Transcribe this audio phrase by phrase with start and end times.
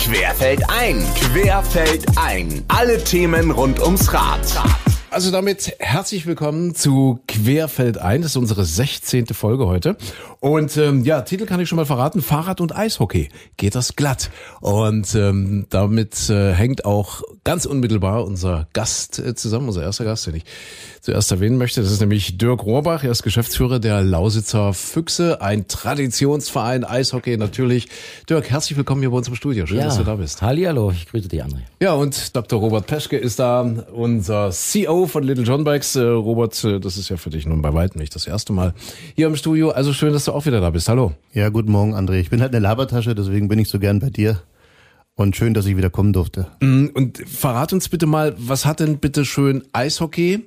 [0.00, 2.64] Querfeld ein, Querfeld ein.
[2.68, 4.40] Alle Themen rund ums Rad.
[5.12, 8.22] Also damit herzlich willkommen zu Querfeld ein.
[8.22, 9.26] Das ist unsere 16.
[9.26, 9.96] Folge heute.
[10.38, 12.22] Und ähm, ja, Titel kann ich schon mal verraten.
[12.22, 13.28] Fahrrad und Eishockey.
[13.56, 14.30] Geht das glatt?
[14.60, 20.28] Und ähm, damit äh, hängt auch ganz unmittelbar unser Gast äh, zusammen, unser erster Gast,
[20.28, 20.44] den ich
[21.00, 21.82] zuerst erwähnen möchte.
[21.82, 23.02] Das ist nämlich Dirk Rohrbach.
[23.02, 27.88] Er ist Geschäftsführer der Lausitzer Füchse, ein Traditionsverein Eishockey natürlich.
[28.28, 29.66] Dirk, herzlich willkommen hier bei uns im Studio.
[29.66, 29.86] Schön, Ja.
[29.86, 30.40] dass du da bist.
[30.40, 31.62] Hallihallo, ich grüße dich, André.
[31.80, 32.60] Ja, und Dr.
[32.60, 35.96] Robert Peschke ist da, unser CEO von Little John Bikes.
[35.96, 38.74] Äh, Robert, äh, das ist ja für dich nun bei weitem nicht das erste Mal
[39.16, 39.70] hier im Studio.
[39.70, 40.88] Also schön, dass du auch wieder da bist.
[40.88, 41.12] Hallo.
[41.32, 42.14] Ja, guten Morgen, André.
[42.20, 44.40] Ich bin halt eine Labertasche, deswegen bin ich so gern bei dir.
[45.14, 46.46] Und schön, dass ich wieder kommen durfte.
[46.60, 50.46] Mm, Und verrat uns bitte mal, was hat denn bitte schön Eishockey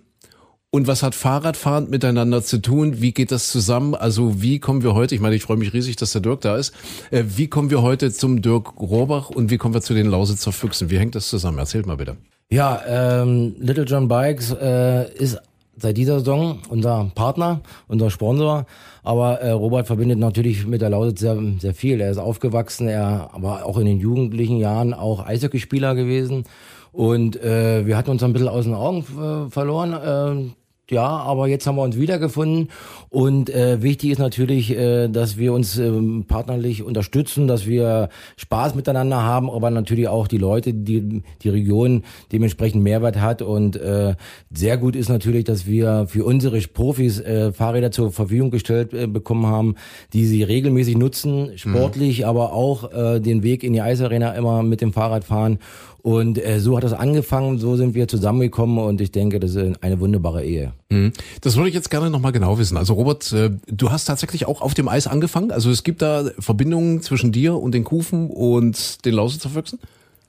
[0.72, 3.00] und was hat Fahrradfahren miteinander zu tun?
[3.00, 3.94] Wie geht das zusammen?
[3.94, 6.56] Also wie kommen wir heute, ich meine, ich freue mich riesig, dass der Dirk da
[6.58, 6.74] ist.
[7.12, 10.52] Äh, Wie kommen wir heute zum Dirk Rohrbach und wie kommen wir zu den Lausitzer
[10.52, 10.90] Füchsen?
[10.90, 11.60] Wie hängt das zusammen?
[11.60, 12.18] Erzählt mal bitte.
[12.54, 15.42] Ja, ähm, Little John Bikes äh, ist
[15.76, 18.68] seit dieser Saison unser Partner, unser Sponsor.
[19.02, 22.00] Aber äh, Robert verbindet natürlich mit der Lausitz sehr, sehr viel.
[22.00, 26.44] Er ist aufgewachsen, er war auch in den jugendlichen Jahren auch Eishockeyspieler gewesen.
[26.92, 30.54] Und äh, wir hatten uns ein bisschen aus den Augen äh, verloren.
[30.54, 30.54] Äh,
[30.94, 32.70] ja, aber jetzt haben wir uns wiedergefunden.
[33.10, 38.76] Und äh, wichtig ist natürlich, äh, dass wir uns ähm, partnerlich unterstützen, dass wir Spaß
[38.76, 43.42] miteinander haben, aber natürlich auch die Leute, die die Region dementsprechend Mehrwert hat.
[43.42, 44.16] Und äh,
[44.52, 49.08] sehr gut ist natürlich, dass wir für unsere Profis äh, Fahrräder zur Verfügung gestellt äh,
[49.08, 49.76] bekommen haben,
[50.14, 54.82] die sie regelmäßig nutzen, sportlich, aber auch äh, den Weg in die Eisarena immer mit
[54.82, 55.60] dem Fahrrad fahren
[56.04, 59.82] und äh, so hat das angefangen, so sind wir zusammengekommen und ich denke, das ist
[59.82, 60.74] eine wunderbare Ehe.
[60.90, 61.14] Mhm.
[61.40, 62.76] Das würde ich jetzt gerne nochmal genau wissen.
[62.76, 65.52] Also Robert, äh, du hast tatsächlich auch auf dem Eis angefangen.
[65.52, 69.80] Also es gibt da Verbindungen zwischen dir und den Kufen und den Lausitzer Füchsen?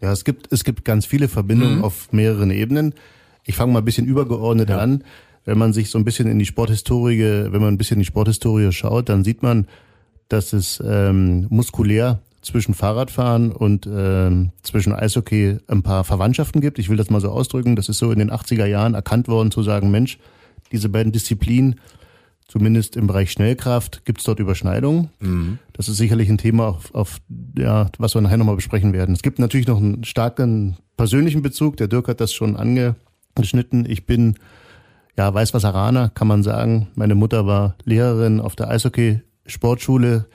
[0.01, 2.95] Ja, es gibt, es gibt ganz viele Verbindungen auf mehreren Ebenen.
[3.43, 5.03] Ich fange mal ein bisschen übergeordnet an.
[5.45, 8.07] Wenn man sich so ein bisschen in die Sporthistorie, wenn man ein bisschen in die
[8.07, 9.67] Sporthistorie schaut, dann sieht man,
[10.29, 16.79] dass es ähm, muskulär zwischen Fahrradfahren und ähm, zwischen Eishockey ein paar Verwandtschaften gibt.
[16.79, 17.77] Ich will das mal so ausdrücken.
[17.77, 20.19] Das ist so in den 80er Jahren erkannt worden zu sagen, Mensch,
[20.73, 21.81] diese beiden Disziplinen,
[22.47, 25.11] zumindest im Bereich Schnellkraft, gibt es dort Überschneidungen.
[25.73, 27.19] Das ist sicherlich ein Thema, auf, auf
[27.59, 29.15] ja, was wir nachher nochmal besprechen werden.
[29.15, 31.77] Es gibt natürlich noch einen starken persönlichen Bezug.
[31.79, 33.89] Der Dirk hat das schon angeschnitten.
[33.89, 34.35] Ich bin
[35.17, 36.89] ja Weißwasseraner, kann man sagen.
[36.95, 40.27] Meine Mutter war Lehrerin auf der Eishockey-Sportschule.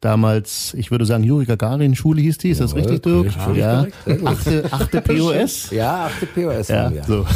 [0.00, 3.56] Damals, ich würde sagen, Juri Gagarin Schule hieß die, ist das Jawohl, richtig, Dirk?
[3.56, 3.86] ja.
[4.04, 4.26] gut.
[4.26, 5.70] Achte, achte POS.
[5.70, 7.04] Ja, achte POS Ja, wir.
[7.04, 7.26] so.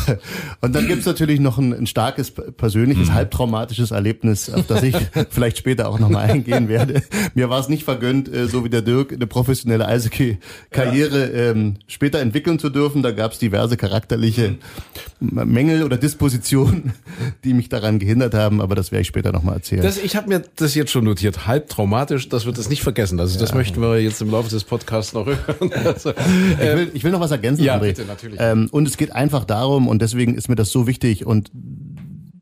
[0.60, 4.94] Und dann gibt's natürlich noch ein, ein starkes persönliches, halbtraumatisches Erlebnis, auf das ich
[5.30, 7.02] vielleicht später auch nochmal eingehen werde.
[7.34, 12.18] Mir war es nicht vergönnt, äh, so wie der Dirk, eine professionelle Eishockey-Karriere ähm, später
[12.20, 13.02] entwickeln zu dürfen.
[13.02, 14.56] Da gab's diverse charakterliche
[15.20, 16.92] Mängel oder Dispositionen,
[17.44, 19.80] die mich daran gehindert haben, aber das werde ich später nochmal erzählen.
[19.80, 21.46] Das, ich habe mir das jetzt schon notiert.
[21.46, 23.18] Halb traumatisch, das wird es nicht vergessen.
[23.20, 25.70] Also das möchten wir jetzt im Laufe des Podcasts noch hören.
[25.84, 27.88] Also, Ich will, ich will noch was ergänzen, ja, André.
[27.88, 28.38] bitte, natürlich.
[28.40, 31.50] Ähm, und es geht einfach darum, und deswegen ist mir das so wichtig und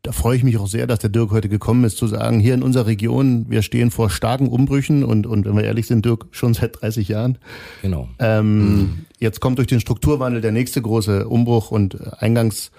[0.03, 2.55] da freue ich mich auch sehr, dass der Dirk heute gekommen ist, zu sagen, hier
[2.55, 6.27] in unserer Region, wir stehen vor starken Umbrüchen und, und wenn wir ehrlich sind, Dirk,
[6.31, 7.39] schon seit 30 Jahren.
[7.83, 8.09] Genau.
[8.21, 12.71] Ähm, Jetzt kommt durch den Strukturwandel der nächste große Umbruch und eingangs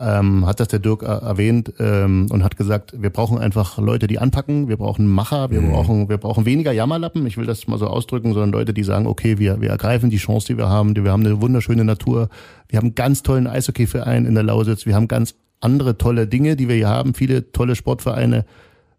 [0.00, 4.06] ähm, hat das der Dirk er- erwähnt ähm, und hat gesagt, wir brauchen einfach Leute,
[4.08, 7.78] die anpacken, wir brauchen Macher, wir brauchen wir brauchen weniger Jammerlappen, ich will das mal
[7.78, 10.96] so ausdrücken, sondern Leute, die sagen, okay, wir wir ergreifen die Chance, die wir haben,
[10.96, 12.28] wir haben eine wunderschöne Natur,
[12.68, 16.56] wir haben einen ganz tollen Eishockeyverein in der Lausitz, wir haben ganz andere tolle Dinge,
[16.56, 18.44] die wir hier haben, viele tolle Sportvereine,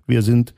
[0.07, 0.53] wir sind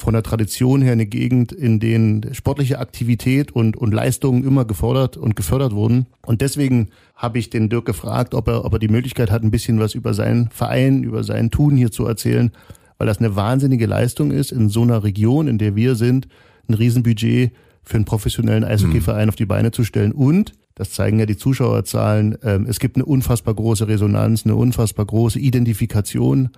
[0.00, 5.16] von der Tradition her eine Gegend, in denen sportliche Aktivität und, und Leistungen immer gefordert
[5.16, 6.06] und gefördert wurden.
[6.22, 9.50] Und deswegen habe ich den Dirk gefragt, ob er, ob er die Möglichkeit hat, ein
[9.50, 12.50] bisschen was über seinen Verein, über sein Tun hier zu erzählen,
[12.98, 16.28] weil das eine wahnsinnige Leistung ist, in so einer Region, in der wir sind,
[16.68, 20.12] ein Riesenbudget für einen professionellen Eishockeyverein auf die Beine zu stellen.
[20.12, 25.04] Und, das zeigen ja die Zuschauerzahlen, ähm, es gibt eine unfassbar große Resonanz, eine unfassbar
[25.04, 26.50] große Identifikation.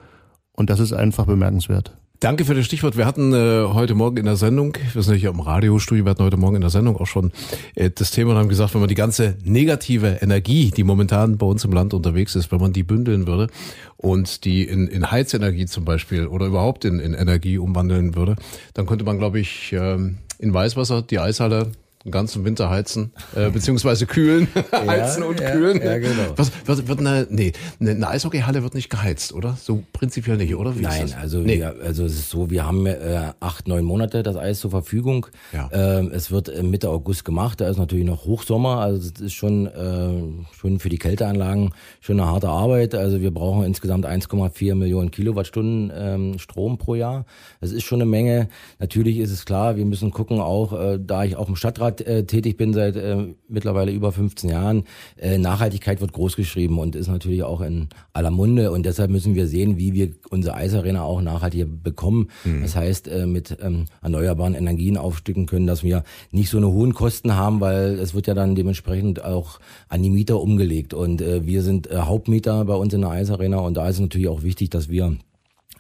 [0.52, 1.96] Und das ist einfach bemerkenswert.
[2.22, 2.96] Danke für das Stichwort.
[2.96, 6.10] Wir hatten äh, heute Morgen in der Sendung, wir sind ja hier im Radiostudio, wir
[6.10, 7.32] hatten heute Morgen in der Sendung auch schon
[7.74, 11.46] äh, das Thema und haben gesagt, wenn man die ganze negative Energie, die momentan bei
[11.46, 13.48] uns im Land unterwegs ist, wenn man die bündeln würde
[13.96, 18.36] und die in, in Heizenergie zum Beispiel oder überhaupt in, in Energie umwandeln würde,
[18.72, 21.72] dann könnte man, glaube ich, ähm, in Weißwasser die Eishalle
[22.04, 25.81] den ganzen Winter heizen, äh, beziehungsweise kühlen, heizen und ja, kühlen.
[25.82, 26.34] ja, genau.
[26.37, 29.56] Was wird, wird eine, nee, eine, Eishockeyhalle wird nicht geheizt, oder?
[29.60, 30.76] So prinzipiell nicht, oder?
[30.78, 31.20] Wie Nein, ist das?
[31.20, 31.58] also nee.
[31.58, 35.26] wir, also es ist so, wir haben äh, acht, neun Monate das Eis zur Verfügung.
[35.52, 35.69] Ja.
[35.72, 39.34] Ähm, es wird äh, Mitte August gemacht, da ist natürlich noch Hochsommer, also es ist
[39.34, 42.94] schon äh, schon für die Kälteanlagen schon eine harte Arbeit.
[42.94, 47.25] Also wir brauchen insgesamt 1,4 Millionen Kilowattstunden ähm, Strom pro Jahr.
[47.60, 48.48] Das ist schon eine Menge.
[48.78, 52.24] Natürlich ist es klar, wir müssen gucken, auch äh, da ich auch im Stadtrat äh,
[52.24, 53.16] tätig bin seit äh,
[53.48, 54.84] mittlerweile über 15 Jahren,
[55.16, 58.72] äh, Nachhaltigkeit wird groß geschrieben und ist natürlich auch in aller Munde.
[58.72, 62.28] Und deshalb müssen wir sehen, wie wir unsere Eisarena auch nachhaltig bekommen.
[62.62, 66.94] Das heißt, äh, mit ähm, erneuerbaren Energien aufstücken können, dass wir nicht so eine hohen
[66.94, 70.94] Kosten haben, weil es wird ja dann dementsprechend auch an die Mieter umgelegt.
[70.94, 73.58] Und äh, wir sind äh, Hauptmieter bei uns in der Eisarena.
[73.58, 75.16] Und da ist es natürlich auch wichtig, dass wir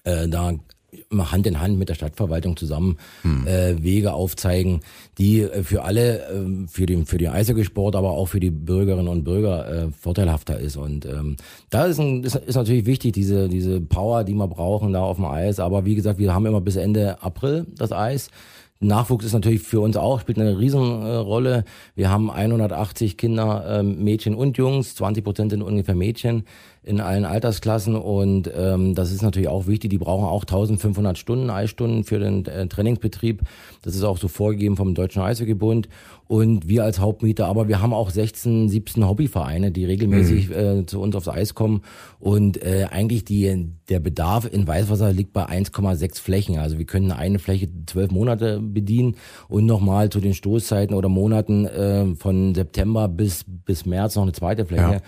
[0.04, 0.54] äh, da
[1.18, 2.98] Hand in Hand mit der Stadtverwaltung zusammen
[3.46, 4.80] äh, Wege aufzeigen,
[5.18, 9.08] die äh, für alle, äh, für den für den Eishockeysport, aber auch für die Bürgerinnen
[9.08, 10.76] und Bürger äh, vorteilhafter ist.
[10.76, 11.36] Und ähm,
[11.70, 15.16] da ist, ein, ist, ist natürlich wichtig diese diese Power, die wir brauchen da auf
[15.16, 15.60] dem Eis.
[15.60, 18.30] Aber wie gesagt, wir haben immer bis Ende April das Eis.
[18.82, 21.64] Nachwuchs ist natürlich für uns auch, spielt eine Riesenrolle.
[21.94, 26.44] Wir haben 180 Kinder, ähm, Mädchen und Jungs, 20 Prozent sind ungefähr Mädchen
[26.84, 29.90] in allen Altersklassen und ähm, das ist natürlich auch wichtig.
[29.90, 33.42] Die brauchen auch 1500 Stunden, Eisstunden für den äh, Trainingsbetrieb.
[33.82, 35.88] Das ist auch so vorgegeben vom Deutschen Eishockeybund
[36.26, 41.00] und wir als Hauptmieter, aber wir haben auch 16, 17 Hobbyvereine, die regelmäßig äh, zu
[41.00, 41.82] uns aufs Eis kommen
[42.18, 46.58] und äh, eigentlich die der Bedarf in Weißwasser liegt bei 1,6 Flächen.
[46.58, 49.16] Also wir können eine Fläche zwölf Monate bedienen
[49.48, 54.32] und nochmal zu den Stoßzeiten oder Monaten äh, von September bis bis März noch eine
[54.32, 55.00] zweite Fläche.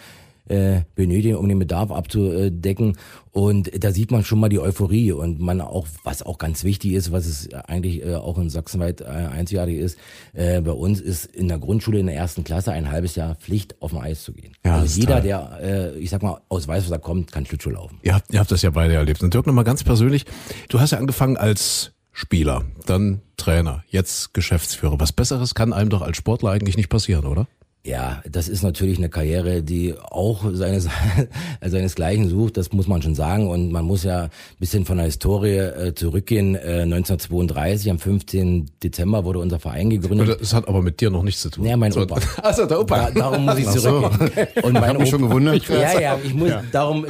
[0.46, 2.98] Äh, benötigen, um den Bedarf abzudecken.
[3.30, 6.92] Und da sieht man schon mal die Euphorie und man auch, was auch ganz wichtig
[6.92, 9.96] ist, was es eigentlich äh, auch in Sachsenweit äh, einzigartig ist,
[10.34, 13.80] äh, bei uns ist in der Grundschule in der ersten Klasse ein halbes Jahr Pflicht,
[13.80, 14.52] auf dem Eis zu gehen.
[14.66, 15.22] Ja, also jeder, toll.
[15.22, 17.98] der, äh, ich sag mal, aus Weißwasser kommt, kann Schlittschuh laufen.
[18.02, 19.22] Ihr habt, ihr habt das ja beide erlebt.
[19.22, 20.26] Und Dirk, nochmal ganz persönlich,
[20.68, 25.00] du hast ja angefangen als Spieler, dann Trainer, jetzt Geschäftsführer.
[25.00, 27.48] Was Besseres kann einem doch als Sportler eigentlich nicht passieren, oder?
[27.86, 30.88] Ja, das ist natürlich eine Karriere, die auch seines,
[31.60, 33.48] seinesgleichen sucht, das muss man schon sagen.
[33.48, 36.54] Und man muss ja ein bisschen von der Historie äh, zurückgehen.
[36.54, 38.70] Äh, 1932, am 15.
[38.82, 40.38] Dezember wurde unser Verein gegründet.
[40.40, 41.66] Das hat aber mit dir noch nichts zu tun.
[41.66, 42.18] Ja, mein So- Opa.
[42.42, 43.10] Also der Opa.
[43.10, 43.80] Da, darum muss ich Ach so.
[44.00, 44.46] zurückgehen.
[44.62, 45.68] Und mein Hab mich schon gewundert.
[45.68, 47.04] Ja, ja, ich muss darum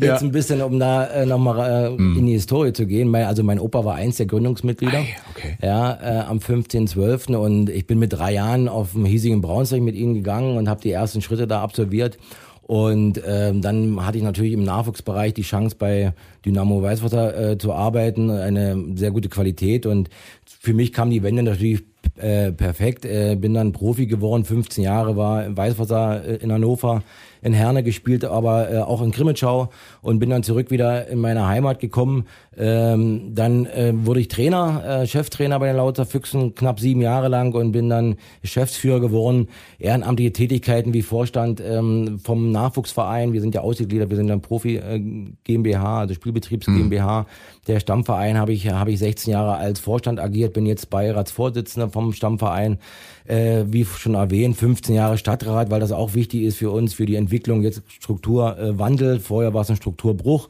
[0.00, 3.08] jetzt ein bisschen, um da äh, nochmal äh, in die Historie zu gehen.
[3.08, 4.98] Mein, also mein Opa war eins der Gründungsmitglieder.
[4.98, 5.58] Ei, okay.
[5.62, 5.92] Ja,
[6.22, 7.36] äh, am 15.12.
[7.36, 10.80] und ich bin mit drei Jahren auf dem hiesigen Braunschweig mit ihnen gegangen und habe
[10.80, 12.18] die ersten Schritte da absolviert.
[12.62, 16.12] Und ähm, dann hatte ich natürlich im Nachwuchsbereich die Chance bei
[16.44, 20.10] Dynamo Weißwasser äh, zu arbeiten, eine sehr gute Qualität und
[20.44, 21.84] für mich kam die Wende natürlich
[22.16, 23.04] äh, perfekt.
[23.04, 27.04] Äh, bin dann Profi geworden, 15 Jahre war Weißwasser äh, in Hannover,
[27.42, 29.70] in Herne gespielt, aber äh, auch in Grimmitschau
[30.02, 32.26] und bin dann zurück wieder in meine Heimat gekommen.
[32.56, 37.28] Ähm, dann äh, wurde ich Trainer, äh, Cheftrainer bei den Lauter Füchsen, knapp sieben Jahre
[37.28, 39.48] lang und bin dann Geschäftsführer geworden.
[39.78, 43.32] Ehrenamtliche Tätigkeiten wie Vorstand ähm, vom Nachwuchsverein.
[43.32, 44.98] Wir sind ja ausgegliedert, wir sind dann Profi äh,
[45.44, 47.26] GmbH, also Spielbetriebs GmbH.
[47.66, 52.12] Der Stammverein habe ich habe ich 16 Jahre als Vorstand agiert, bin jetzt Beiratsvorsitzender vom
[52.12, 52.78] Stammverein.
[53.26, 57.06] Äh, wie schon erwähnt, 15 Jahre Stadtrat, weil das auch wichtig ist für uns, für
[57.06, 59.18] die Entwicklung jetzt Strukturwandel.
[59.20, 60.48] Vorher war es ein Strukturbruch.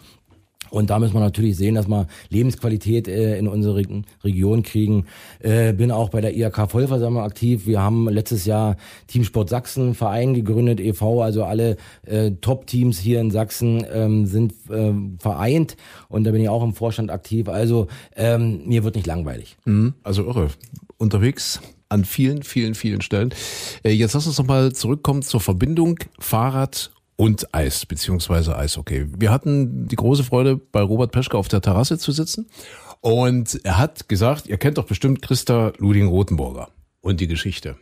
[0.68, 5.06] Und da müssen wir natürlich sehen, dass wir Lebensqualität äh, in unsere Reg- Region kriegen.
[5.38, 7.66] Äh, bin auch bei der IHK Vollversammlung aktiv.
[7.66, 11.22] Wir haben letztes Jahr Teamsport Sachsen Verein gegründet, e.V.
[11.22, 15.76] Also alle äh, Top-Teams hier in Sachsen ähm, sind äh, vereint
[16.08, 17.48] und da bin ich auch im Vorstand aktiv.
[17.48, 19.56] Also ähm, mir wird nicht langweilig.
[19.66, 19.94] Mhm.
[20.02, 20.48] Also irre.
[20.98, 23.34] Unterwegs an vielen, vielen, vielen Stellen.
[23.84, 29.06] Äh, Jetzt lass uns noch mal zurückkommen zur Verbindung Fahrrad und Eis, beziehungsweise Eishockey.
[29.18, 32.46] Wir hatten die große Freude, bei Robert Peschke auf der Terrasse zu sitzen.
[33.00, 36.68] Und er hat gesagt, ihr kennt doch bestimmt Christa Luding-Rothenburger
[37.00, 37.76] und die Geschichte.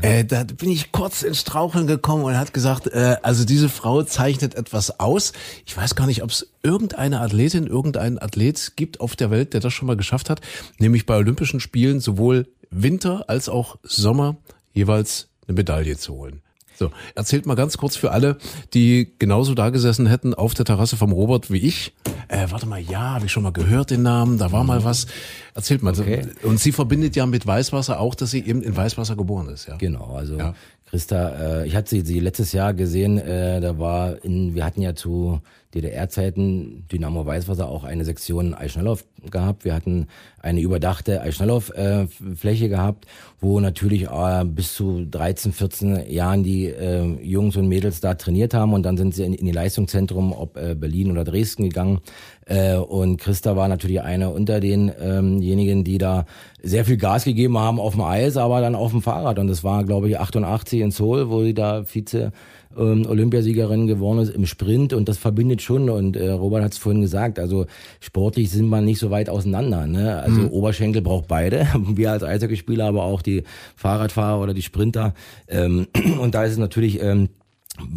[0.00, 4.02] Äh, da bin ich kurz ins Straucheln gekommen und hat gesagt, äh, also diese Frau
[4.02, 5.32] zeichnet etwas aus.
[5.66, 9.60] Ich weiß gar nicht, ob es irgendeine Athletin, irgendeinen Athlet gibt auf der Welt, der
[9.60, 10.40] das schon mal geschafft hat,
[10.78, 12.48] nämlich bei Olympischen Spielen sowohl
[12.82, 14.36] Winter als auch Sommer
[14.72, 16.40] jeweils eine Medaille zu holen.
[16.76, 18.36] So, erzählt mal ganz kurz für alle,
[18.72, 21.92] die genauso da gesessen hätten auf der Terrasse vom Robert wie ich.
[22.26, 25.06] Äh, warte mal, ja, habe ich schon mal gehört den Namen, da war mal was.
[25.54, 25.96] Erzählt mal.
[25.96, 26.26] Okay.
[26.42, 29.76] Und sie verbindet ja mit Weißwasser auch, dass sie eben in Weißwasser geboren ist, ja.
[29.76, 30.54] Genau, also Ja.
[30.90, 34.82] Christa, äh, ich hatte sie, sie letztes Jahr gesehen, äh, da war in, wir hatten
[34.82, 35.40] ja zu
[35.74, 39.64] DDR-Zeiten, Dynamo Weißwasser, auch eine Sektion Eisschnelllauf gehabt.
[39.64, 40.06] Wir hatten
[40.40, 43.06] eine überdachte Eisschnelllauf-Fläche gehabt,
[43.40, 48.54] wo natürlich äh, bis zu 13, 14 Jahren die äh, Jungs und Mädels da trainiert
[48.54, 52.00] haben und dann sind sie in, die Leistungszentrum, ob äh, Berlin oder Dresden gegangen.
[52.46, 56.26] Äh, und Christa war natürlich eine unter denjenigen, die da
[56.62, 59.38] sehr viel Gas gegeben haben auf dem Eis, aber dann auf dem Fahrrad.
[59.38, 62.32] Und das war, glaube ich, 88 in Seoul, wo sie da Vize
[62.78, 66.78] ähm, Olympiasiegerin geworden ist im Sprint und das verbindet schon und äh, Robert hat es
[66.78, 67.66] vorhin gesagt, also
[68.00, 69.86] sportlich sind wir nicht so weit auseinander.
[69.86, 70.20] Ne?
[70.20, 70.48] Also mhm.
[70.48, 73.44] Oberschenkel braucht beide, wir als Eishockeyspieler, aber auch die
[73.76, 75.14] Fahrradfahrer oder die Sprinter
[75.48, 75.86] ähm,
[76.20, 77.28] und da ist es natürlich ähm,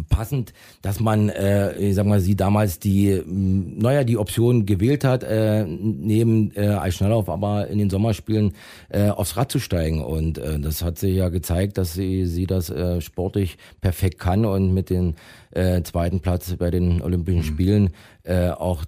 [0.08, 5.22] passend, dass man, äh, ich sag mal, sie damals die, naja, die Option gewählt hat,
[5.22, 8.54] äh, neben äh, Eisschnelllauf, aber in den Sommerspielen
[8.88, 10.02] äh, aufs Rad zu steigen.
[10.02, 14.44] Und äh, das hat sich ja gezeigt, dass sie, sie das äh, sportlich perfekt kann
[14.44, 15.14] und mit den
[15.52, 17.44] äh, zweiten Platz bei den Olympischen mhm.
[17.44, 17.90] Spielen
[18.24, 18.84] äh, auch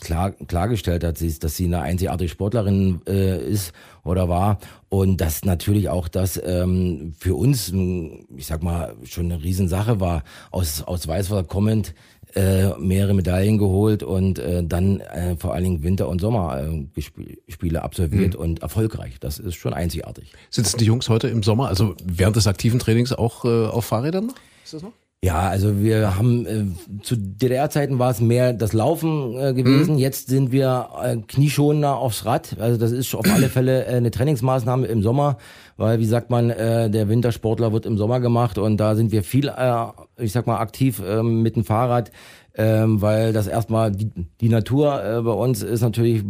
[0.00, 3.72] klar, klargestellt hat, dass sie eine einzigartige Sportlerin äh, ist
[4.04, 4.58] oder war
[4.92, 10.22] und dass natürlich auch das ähm, für uns, ich sag mal, schon eine Riesensache war,
[10.50, 11.94] aus, aus Weißwasser kommend
[12.34, 17.80] äh, mehrere Medaillen geholt und äh, dann äh, vor allen Dingen Winter- und Sommerspiele äh,
[17.80, 18.40] absolviert mhm.
[18.40, 19.18] und erfolgreich.
[19.18, 20.30] Das ist schon einzigartig.
[20.50, 24.30] Sitzen die Jungs heute im Sommer, also während des aktiven Trainings auch äh, auf Fahrrädern?
[24.62, 24.92] Ist das noch?
[25.24, 26.64] Ja, also wir haben äh,
[27.02, 29.94] zu DDR-Zeiten war es mehr das Laufen äh, gewesen.
[29.94, 29.98] Mhm.
[30.00, 32.56] Jetzt sind wir äh, knieschonender aufs Rad.
[32.58, 35.38] Also das ist auf alle Fälle äh, eine Trainingsmaßnahme im Sommer,
[35.76, 39.22] weil wie sagt man, äh, der Wintersportler wird im Sommer gemacht und da sind wir
[39.22, 39.84] viel, äh,
[40.18, 42.10] ich sag mal, aktiv äh, mit dem Fahrrad,
[42.54, 44.10] äh, weil das erstmal die,
[44.40, 46.24] die Natur äh, bei uns ist natürlich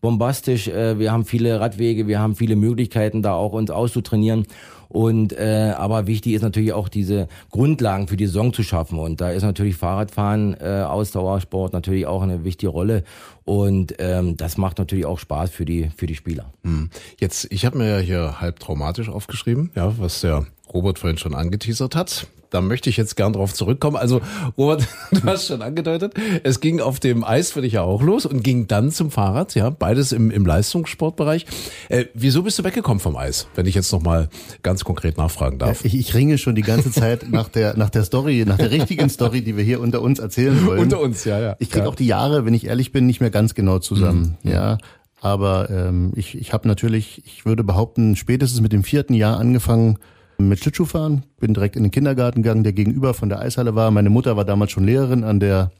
[0.00, 0.68] bombastisch.
[0.68, 4.46] Äh, wir haben viele Radwege, wir haben viele Möglichkeiten, da auch uns auszutrainieren.
[4.88, 8.98] Und äh, aber wichtig ist natürlich auch diese Grundlagen für die Saison zu schaffen.
[8.98, 13.04] Und da ist natürlich Fahrradfahren, äh, Ausdauersport natürlich auch eine wichtige Rolle.
[13.44, 16.52] Und ähm, das macht natürlich auch Spaß für die für die Spieler.
[16.64, 16.90] Hm.
[17.18, 21.34] Jetzt, ich habe mir ja hier halb traumatisch aufgeschrieben, ja, was der Robert vorhin schon
[21.34, 23.96] angeteasert hat da möchte ich jetzt gern drauf zurückkommen.
[23.96, 24.20] Also,
[24.56, 28.26] Robert, du hast schon angedeutet, es ging auf dem Eis für dich ja auch los
[28.26, 31.46] und ging dann zum Fahrrad, ja, beides im, im Leistungssportbereich.
[31.88, 34.28] Äh, wieso bist du weggekommen vom Eis, wenn ich jetzt nochmal
[34.62, 35.84] ganz konkret nachfragen darf?
[35.84, 39.08] Ich, ich ringe schon die ganze Zeit nach der, nach der Story, nach der richtigen
[39.10, 40.80] Story, die wir hier unter uns erzählen wollen.
[40.80, 41.56] Unter uns, ja, ja.
[41.58, 41.90] Ich kriege ja.
[41.90, 44.50] auch die Jahre, wenn ich ehrlich bin, nicht mehr ganz genau zusammen, mhm.
[44.50, 44.78] ja.
[45.20, 49.98] Aber ähm, ich, ich habe natürlich, ich würde behaupten, spätestens mit dem vierten Jahr angefangen,
[50.40, 53.90] mit Schlittschuhfahren, bin direkt in den Kindergarten gegangen, der gegenüber von der Eishalle war.
[53.90, 55.72] Meine Mutter war damals schon Lehrerin an der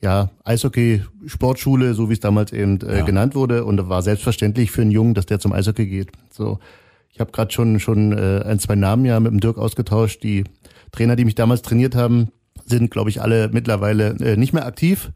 [0.00, 3.04] ja, Eishockey-Sportschule, so wie es damals eben äh, ja.
[3.04, 3.64] genannt wurde.
[3.64, 6.12] Und war selbstverständlich für einen Jungen, dass der zum Eishockey geht.
[6.30, 6.58] So,
[7.10, 10.22] ich habe gerade schon schon äh, ein, zwei Namen ja mit dem Dirk ausgetauscht.
[10.22, 10.44] Die
[10.90, 12.28] Trainer, die mich damals trainiert haben,
[12.66, 15.12] sind, glaube ich, alle mittlerweile äh, nicht mehr aktiv.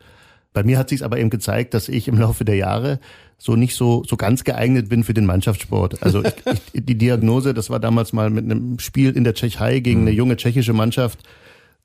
[0.53, 3.01] Bei mir hat sich aber eben gezeigt, dass ich im Laufe der Jahre
[3.39, 6.03] so nicht so so ganz geeignet bin für den Mannschaftssport.
[6.03, 6.35] Also ich,
[6.73, 10.11] ich, die Diagnose, das war damals mal mit einem Spiel in der Tschechei gegen eine
[10.11, 11.21] junge tschechische Mannschaft.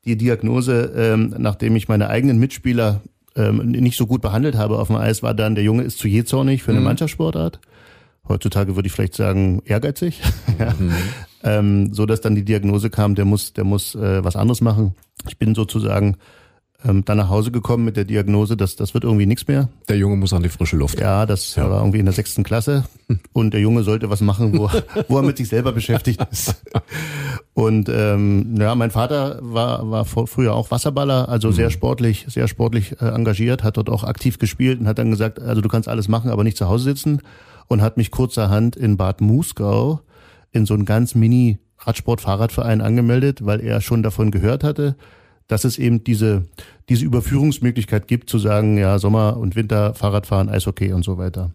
[0.05, 3.01] Die Diagnose, ähm, nachdem ich meine eigenen Mitspieler
[3.35, 6.07] ähm, nicht so gut behandelt habe auf dem Eis, war dann, der Junge ist zu
[6.07, 6.87] jähzornig für eine mhm.
[6.87, 7.59] Mannschaftssportart.
[8.27, 10.21] Heutzutage würde ich vielleicht sagen ehrgeizig,
[10.59, 10.73] ja.
[10.77, 10.93] mhm.
[11.43, 14.95] ähm, so dass dann die Diagnose kam, der muss, der muss äh, was anderes machen.
[15.27, 16.17] Ich bin sozusagen
[16.85, 19.69] ähm, dann nach Hause gekommen mit der Diagnose, dass das wird irgendwie nichts mehr.
[19.87, 20.99] Der Junge muss an die frische Luft.
[20.99, 21.69] Ja, das ja.
[21.69, 22.85] war irgendwie in der sechsten Klasse
[23.33, 24.69] und der Junge sollte was machen, wo,
[25.07, 26.61] wo er mit sich selber beschäftigt ist.
[27.53, 31.53] Und ähm, ja, mein Vater war war früher auch Wasserballer, also mhm.
[31.53, 35.39] sehr sportlich, sehr sportlich äh, engagiert, hat dort auch aktiv gespielt und hat dann gesagt,
[35.39, 37.21] also du kannst alles machen, aber nicht zu Hause sitzen
[37.67, 40.01] und hat mich kurzerhand in Bad Muskau
[40.51, 44.95] in so einen ganz mini Radsport-Fahrradverein angemeldet, weil er schon davon gehört hatte
[45.47, 46.45] dass es eben diese,
[46.89, 51.51] diese Überführungsmöglichkeit gibt, zu sagen, ja, Sommer und Winter, Fahrradfahren, Eishockey und so weiter.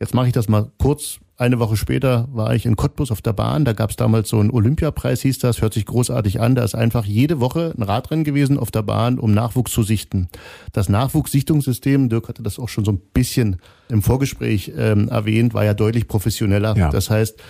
[0.00, 1.20] Jetzt mache ich das mal kurz.
[1.36, 3.64] Eine Woche später war ich in Cottbus auf der Bahn.
[3.64, 5.62] Da gab es damals so einen Olympiapreis, hieß das.
[5.62, 6.54] Hört sich großartig an.
[6.54, 10.28] Da ist einfach jede Woche ein Radrennen gewesen auf der Bahn, um Nachwuchs zu sichten.
[10.72, 13.56] Das Nachwuchssichtungssystem, Dirk hatte das auch schon so ein bisschen
[13.88, 16.76] im Vorgespräch ähm, erwähnt, war ja deutlich professioneller.
[16.76, 16.90] Ja.
[16.90, 17.40] Das heißt,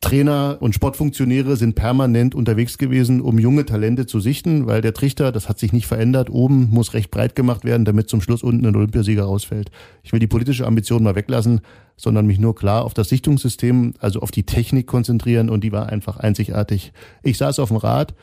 [0.00, 5.30] Trainer und Sportfunktionäre sind permanent unterwegs gewesen, um junge Talente zu sichten, weil der Trichter,
[5.30, 8.64] das hat sich nicht verändert, oben muss recht breit gemacht werden, damit zum Schluss unten
[8.64, 9.70] ein Olympiasieger rausfällt.
[10.02, 11.60] Ich will die politische Ambition mal weglassen,
[11.98, 15.90] sondern mich nur klar auf das Sichtungssystem, also auf die Technik konzentrieren und die war
[15.90, 16.92] einfach einzigartig.
[17.22, 18.14] Ich saß auf dem Rad,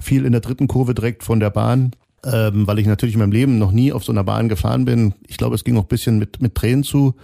[0.00, 1.92] fiel in der dritten Kurve direkt von der Bahn,
[2.24, 5.14] ähm, weil ich natürlich in meinem Leben noch nie auf so einer Bahn gefahren bin.
[5.28, 7.14] Ich glaube, es ging auch bisschen mit, mit Tränen zu.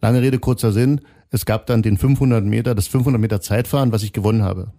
[0.00, 1.00] Lange Rede, kurzer Sinn.
[1.30, 4.72] Es gab dann den 500 Meter, das 500 Meter Zeitfahren, was ich gewonnen habe.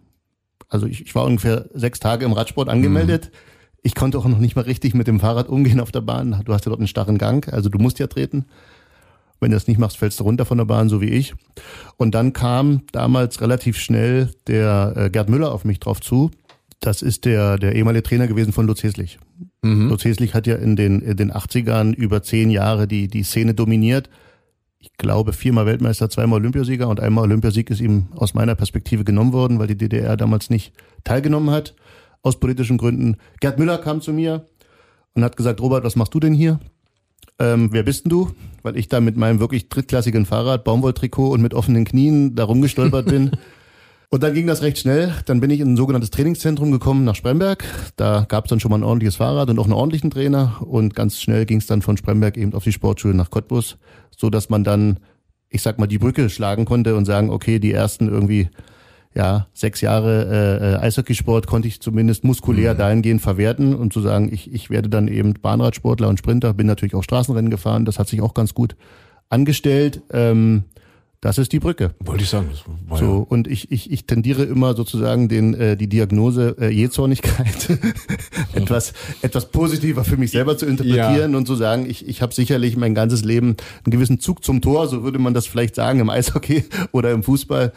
[0.70, 3.32] Also ich, ich war ungefähr sechs Tage im Radsport angemeldet.
[3.32, 3.38] Mhm.
[3.84, 6.42] Ich konnte auch noch nicht mal richtig mit dem Fahrrad umgehen auf der Bahn.
[6.46, 8.46] Du hast ja dort einen starren Gang, also du musst ja treten.
[9.40, 11.36] Wenn du das nicht machst, fällst du runter von der Bahn, so wie ich.
[11.96, 16.32] Und dann kam damals relativ schnell der äh, Gerd Müller auf mich drauf zu.
[16.80, 19.20] Das ist der, der ehemalige Trainer gewesen von Lutz Heslich.
[19.62, 19.90] Mhm.
[19.90, 23.54] Lutz Heslich hat ja in den, in den 80ern über zehn Jahre die, die Szene
[23.54, 24.10] dominiert.
[24.80, 29.34] Ich glaube, viermal Weltmeister, zweimal Olympiasieger und einmal Olympiasieg ist ihm aus meiner Perspektive genommen
[29.34, 31.76] worden, weil die DDR damals nicht teilgenommen hat,
[32.22, 33.18] aus politischen Gründen.
[33.40, 34.46] Gerd Müller kam zu mir
[35.14, 36.60] und hat gesagt, Robert, was machst du denn hier?
[37.40, 38.32] ähm, wer bist denn du?
[38.64, 43.06] Weil ich da mit meinem wirklich drittklassigen Fahrrad, Baumwolltrikot und mit offenen Knien da rumgestolpert
[43.06, 43.32] bin.
[44.10, 45.14] Und dann ging das recht schnell.
[45.26, 47.66] Dann bin ich in ein sogenanntes Trainingszentrum gekommen nach Spremberg.
[47.98, 50.62] Da gab es dann schon mal ein ordentliches Fahrrad und auch einen ordentlichen Trainer.
[50.62, 53.78] Und ganz schnell ging es dann von Spremberg eben auf die Sportschule nach Cottbus,
[54.16, 55.00] so dass man dann,
[55.50, 58.50] ich sag mal, die Brücke schlagen konnte und sagen, okay, die ersten irgendwie
[59.14, 62.78] ja, sechs Jahre äh, Eishockeysport konnte ich zumindest muskulär mhm.
[62.78, 66.94] dahingehend verwerten und zu sagen, ich, ich werde dann eben Bahnradsportler und Sprinter, bin natürlich
[66.96, 68.76] auch Straßenrennen gefahren, das hat sich auch ganz gut
[69.28, 70.02] angestellt.
[70.12, 70.66] Ähm,
[71.22, 71.96] das ist die Brücke.
[72.00, 72.50] Wollte ich sagen.
[72.94, 73.26] so ja.
[73.28, 77.80] und ich, ich, ich tendiere immer sozusagen den äh, die Diagnose äh, Jezornigkeit
[78.54, 78.94] etwas
[79.24, 81.38] etwas positiver für mich selber zu interpretieren ja.
[81.38, 84.88] und zu sagen, ich, ich habe sicherlich mein ganzes Leben einen gewissen Zug zum Tor,
[84.88, 87.74] so würde man das vielleicht sagen im Eishockey oder im Fußball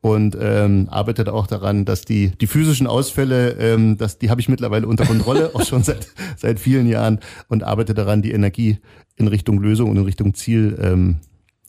[0.00, 4.48] und ähm, arbeitet auch daran, dass die die physischen Ausfälle, ähm, dass die habe ich
[4.48, 6.06] mittlerweile unter Kontrolle, auch schon seit
[6.38, 8.78] seit vielen Jahren und arbeite daran, die Energie
[9.16, 11.16] in Richtung Lösung und in Richtung Ziel ähm,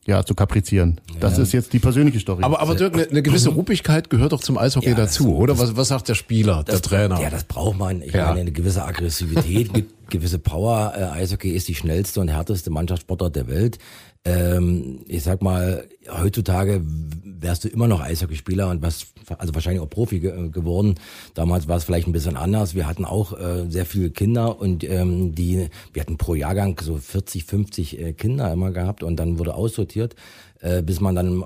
[0.10, 1.00] ja, zu kaprizieren.
[1.20, 1.44] Das ja.
[1.44, 2.44] ist jetzt die persönliche Story.
[2.44, 5.58] Aber, aber Dirk, eine, eine gewisse Ruppigkeit gehört doch zum Eishockey ja, dazu, oder?
[5.58, 7.22] Was, was sagt der Spieler, das, der Trainer?
[7.22, 8.02] Ja, das braucht man.
[8.02, 8.28] Ich ja.
[8.28, 9.72] meine, eine gewisse Aggressivität,
[10.10, 10.94] gewisse Power.
[10.98, 13.78] Äh, Eishockey ist die schnellste und härteste Mannschaftssportart der Welt.
[14.26, 19.90] Ähm, ich sag mal, heutzutage wärst du immer noch Eishockeyspieler und was also wahrscheinlich auch
[19.90, 20.96] Profi ge geworden.
[21.34, 22.76] Damals war es vielleicht ein bisschen anders.
[22.76, 26.98] Wir hatten auch äh, sehr viele Kinder und ähm, die wir hatten pro Jahrgang so
[26.98, 30.16] 40, 50 äh, Kinder immer gehabt und dann wurde aussortiert,
[30.60, 31.46] äh, bis man dann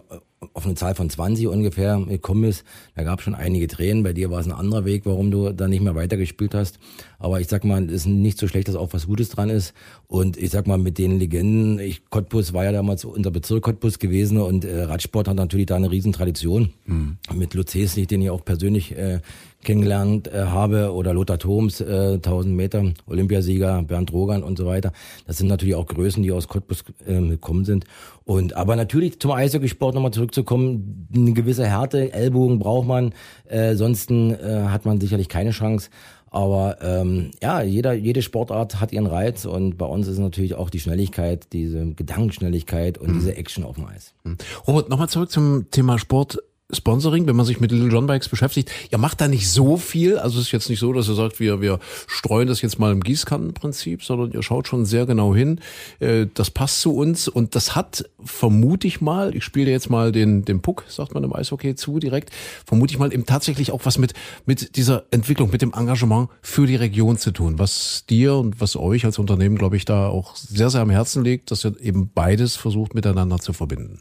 [0.54, 2.64] auf eine Zahl von 20 ungefähr gekommen ist.
[2.96, 4.04] Da gab es schon einige Tränen.
[4.04, 6.80] Bei dir war es ein anderer Weg, warum du da nicht mehr weitergespielt hast.
[7.20, 9.74] Aber ich sag mal, es ist nicht so schlecht, dass auch was Gutes dran ist.
[10.08, 14.00] Und ich sag mal, mit den Legenden, ich, Cottbus war ja damals unser Bezirk Cottbus
[14.00, 16.74] gewesen und äh, Radsport hat natürlich da eine Riesentradition.
[16.86, 17.18] Mhm.
[17.34, 19.22] Mit Lutz Heslich, den ich auch persönlich äh,
[19.64, 24.92] kennengelernt äh, habe oder Lothar Thoms, äh, 1000 Meter Olympiasieger, Bernd Rogan und so weiter.
[25.28, 27.86] Das sind natürlich auch Größen, die aus Cottbus äh, gekommen sind.
[28.26, 33.14] Und aber natürlich zum Eishockeysport nochmal zurückzukommen, eine gewisse Härte, Ellbogen braucht man,
[33.46, 35.90] äh, sonst äh, hat man sicherlich keine Chance.
[36.34, 40.72] Aber ähm, ja, jeder, jede Sportart hat ihren Reiz und bei uns ist natürlich auch
[40.72, 43.14] die Schnelligkeit, diese Gedankenschnelligkeit und mhm.
[43.14, 44.16] diese Action auf dem Eis.
[44.24, 44.38] Mhm.
[44.66, 46.40] Robert, nochmal zurück zum Thema Sport.
[46.76, 50.18] Sponsoring, wenn man sich mit Little John Bikes beschäftigt, ihr macht da nicht so viel.
[50.18, 52.92] Also es ist jetzt nicht so, dass ihr sagt, wir, wir streuen das jetzt mal
[52.92, 55.60] im Gießkannenprinzip, sondern ihr schaut schon sehr genau hin.
[56.00, 60.12] Äh, das passt zu uns und das hat, vermute ich mal, ich spiele jetzt mal
[60.12, 62.32] den, den Puck, sagt man im Eishockey zu direkt,
[62.66, 64.14] vermute ich mal eben tatsächlich auch was mit,
[64.46, 68.76] mit dieser Entwicklung, mit dem Engagement für die Region zu tun, was dir und was
[68.76, 72.12] euch als Unternehmen, glaube ich, da auch sehr, sehr am Herzen liegt, dass ihr eben
[72.14, 74.00] beides versucht miteinander zu verbinden.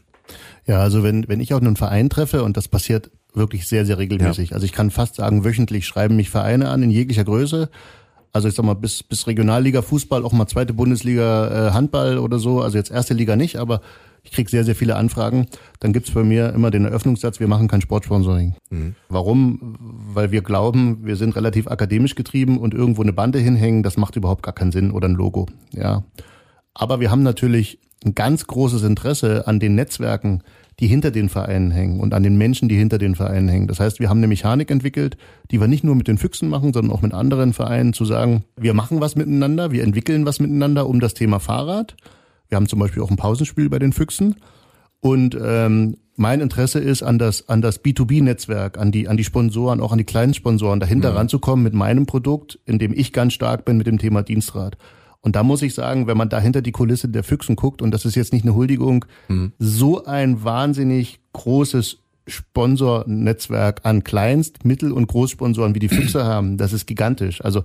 [0.65, 3.97] Ja, also wenn, wenn ich auch einen Verein treffe und das passiert wirklich sehr, sehr
[3.97, 4.51] regelmäßig.
[4.51, 4.55] Ja.
[4.55, 7.69] Also ich kann fast sagen, wöchentlich schreiben mich Vereine an in jeglicher Größe.
[8.31, 12.39] Also ich sag mal, bis, bis Regionalliga Fußball, auch mal zweite Bundesliga äh, Handball oder
[12.39, 12.61] so.
[12.61, 13.81] Also jetzt erste Liga nicht, aber
[14.23, 15.47] ich krieg sehr, sehr viele Anfragen.
[15.79, 18.55] Dann gibt's bei mir immer den Eröffnungssatz, wir machen kein Sportsponsoring.
[18.69, 18.95] Mhm.
[19.09, 19.75] Warum?
[20.13, 24.15] Weil wir glauben, wir sind relativ akademisch getrieben und irgendwo eine Bande hinhängen, das macht
[24.15, 25.47] überhaupt gar keinen Sinn oder ein Logo.
[25.71, 26.03] Ja.
[26.73, 30.43] Aber wir haben natürlich ein ganz großes Interesse an den Netzwerken,
[30.79, 33.67] die hinter den Vereinen hängen und an den Menschen, die hinter den Vereinen hängen.
[33.67, 35.17] Das heißt, wir haben eine Mechanik entwickelt,
[35.51, 38.43] die wir nicht nur mit den Füchsen machen, sondern auch mit anderen Vereinen zu sagen,
[38.57, 41.95] wir machen was miteinander, wir entwickeln was miteinander um das Thema Fahrrad.
[42.49, 44.35] Wir haben zum Beispiel auch ein Pausenspiel bei den Füchsen.
[44.99, 49.81] Und ähm, mein Interesse ist, an das, an das B2B-Netzwerk, an die, an die Sponsoren,
[49.81, 51.17] auch an die kleinen Sponsoren dahinter mhm.
[51.17, 54.77] ranzukommen mit meinem Produkt, in dem ich ganz stark bin mit dem Thema Dienstrad.
[55.23, 57.91] Und da muss ich sagen, wenn man da hinter die Kulisse der Füchsen guckt, und
[57.91, 59.53] das ist jetzt nicht eine Huldigung, mhm.
[59.57, 66.73] so ein wahnsinnig großes Sponsornetzwerk an Kleinst-, Mittel- und Großsponsoren wie die Füchse haben, das
[66.73, 67.43] ist gigantisch.
[67.43, 67.63] Also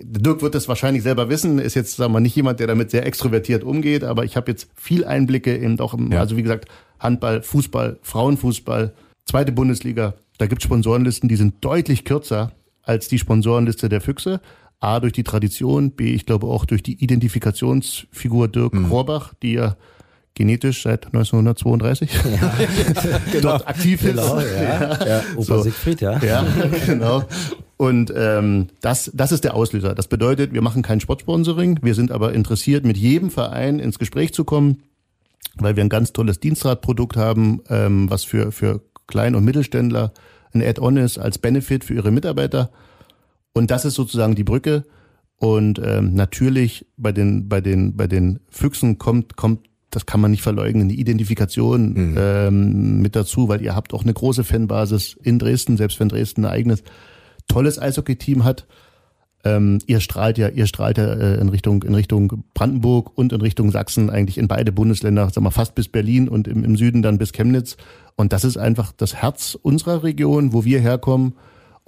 [0.00, 3.04] Dirk wird das wahrscheinlich selber wissen, ist jetzt sagen wir nicht jemand, der damit sehr
[3.04, 6.20] extrovertiert umgeht, aber ich habe jetzt viel Einblicke in auch im, ja.
[6.20, 6.66] also wie gesagt,
[7.00, 8.92] Handball, Fußball, Frauenfußball,
[9.24, 10.14] zweite Bundesliga.
[10.38, 14.40] Da gibt Sponsorenlisten, die sind deutlich kürzer als die Sponsorenliste der Füchse.
[14.80, 18.86] A, durch die Tradition, B, ich glaube auch durch die Identifikationsfigur Dirk mhm.
[18.86, 19.76] Rohrbach, die ja
[20.34, 22.20] genetisch seit 1932 ja.
[23.32, 23.42] genau.
[23.42, 24.10] dort aktiv ist.
[24.10, 25.06] Genau, ja.
[25.06, 25.22] ja.
[25.34, 25.62] Opa so.
[25.62, 26.18] Siegfried, ja.
[26.22, 26.46] Ja,
[26.86, 27.24] genau.
[27.76, 29.94] Und ähm, das, das ist der Auslöser.
[29.94, 34.32] Das bedeutet, wir machen kein Sportsponsoring, wir sind aber interessiert, mit jedem Verein ins Gespräch
[34.32, 34.82] zu kommen,
[35.56, 40.12] weil wir ein ganz tolles Dienstradprodukt haben, ähm, was für, für Klein- und Mittelständler
[40.52, 42.70] ein Add-on ist als Benefit für ihre Mitarbeiter.
[43.52, 44.84] Und das ist sozusagen die Brücke.
[45.36, 50.32] Und ähm, natürlich bei den, bei den, bei den Füchsen kommt, kommt, das kann man
[50.32, 52.16] nicht verleugnen, die Identifikation mhm.
[52.18, 56.44] ähm, mit dazu, weil ihr habt auch eine große Fanbasis in Dresden, selbst wenn Dresden
[56.44, 56.82] ein eigenes
[57.46, 58.66] tolles Eishockey-Team hat.
[59.44, 63.40] Ähm, ihr strahlt ja, ihr strahlt ja äh, in Richtung in Richtung Brandenburg und in
[63.40, 67.02] Richtung Sachsen eigentlich in beide Bundesländer, sag mal fast bis Berlin und im, im Süden
[67.02, 67.76] dann bis Chemnitz.
[68.16, 71.34] Und das ist einfach das Herz unserer Region, wo wir herkommen.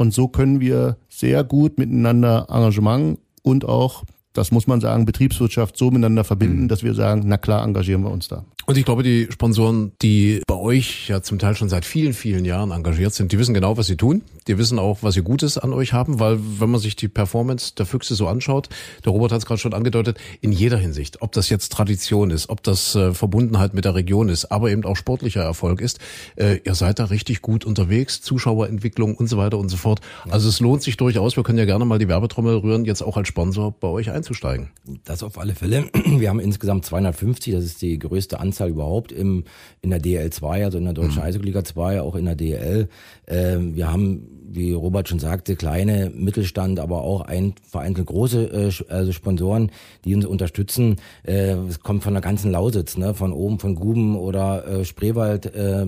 [0.00, 5.76] Und so können wir sehr gut miteinander Engagement und auch das muss man sagen, Betriebswirtschaft
[5.76, 6.68] so miteinander verbinden, mhm.
[6.68, 8.44] dass wir sagen, na klar, engagieren wir uns da.
[8.66, 12.44] Und ich glaube, die Sponsoren, die bei euch ja zum Teil schon seit vielen, vielen
[12.44, 14.22] Jahren engagiert sind, die wissen genau, was sie tun.
[14.46, 17.74] Die wissen auch, was sie Gutes an euch haben, weil wenn man sich die Performance
[17.76, 18.68] der Füchse so anschaut,
[19.04, 22.48] der Robert hat es gerade schon angedeutet, in jeder Hinsicht, ob das jetzt Tradition ist,
[22.48, 25.98] ob das äh, Verbundenheit mit der Region ist, aber eben auch sportlicher Erfolg ist,
[26.36, 30.00] äh, ihr seid da richtig gut unterwegs, Zuschauerentwicklung und so weiter und so fort.
[30.28, 33.16] Also es lohnt sich durchaus, wir können ja gerne mal die Werbetrommel rühren, jetzt auch
[33.16, 34.68] als Sponsor bei euch einzusteigen.
[35.04, 35.90] Das auf alle Fälle.
[36.04, 39.44] Wir haben insgesamt 250, das ist die größte Anzahl überhaupt im,
[39.80, 41.22] in der DL2, also in der Deutschen mhm.
[41.22, 42.88] Eishockey-Liga 2, auch in der DL.
[43.26, 48.92] Äh, wir haben, wie Robert schon sagte, kleine Mittelstand, aber auch ein vereinzelt große äh,
[48.92, 49.70] also Sponsoren,
[50.04, 50.96] die uns unterstützen.
[51.22, 53.14] Äh, es kommt von der ganzen Lausitz, ne?
[53.14, 55.86] von oben, von Guben oder äh, Spreewald, äh,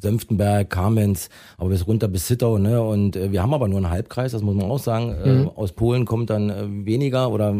[0.00, 1.28] Senftenberg, Kamenz,
[1.58, 2.82] aber bis runter bis Zittau, ne?
[2.82, 5.14] Und äh, wir haben aber nur einen Halbkreis, das muss man auch sagen.
[5.24, 5.46] Äh, mhm.
[5.46, 7.54] Äh, aus Polen kommt dann äh, weniger oder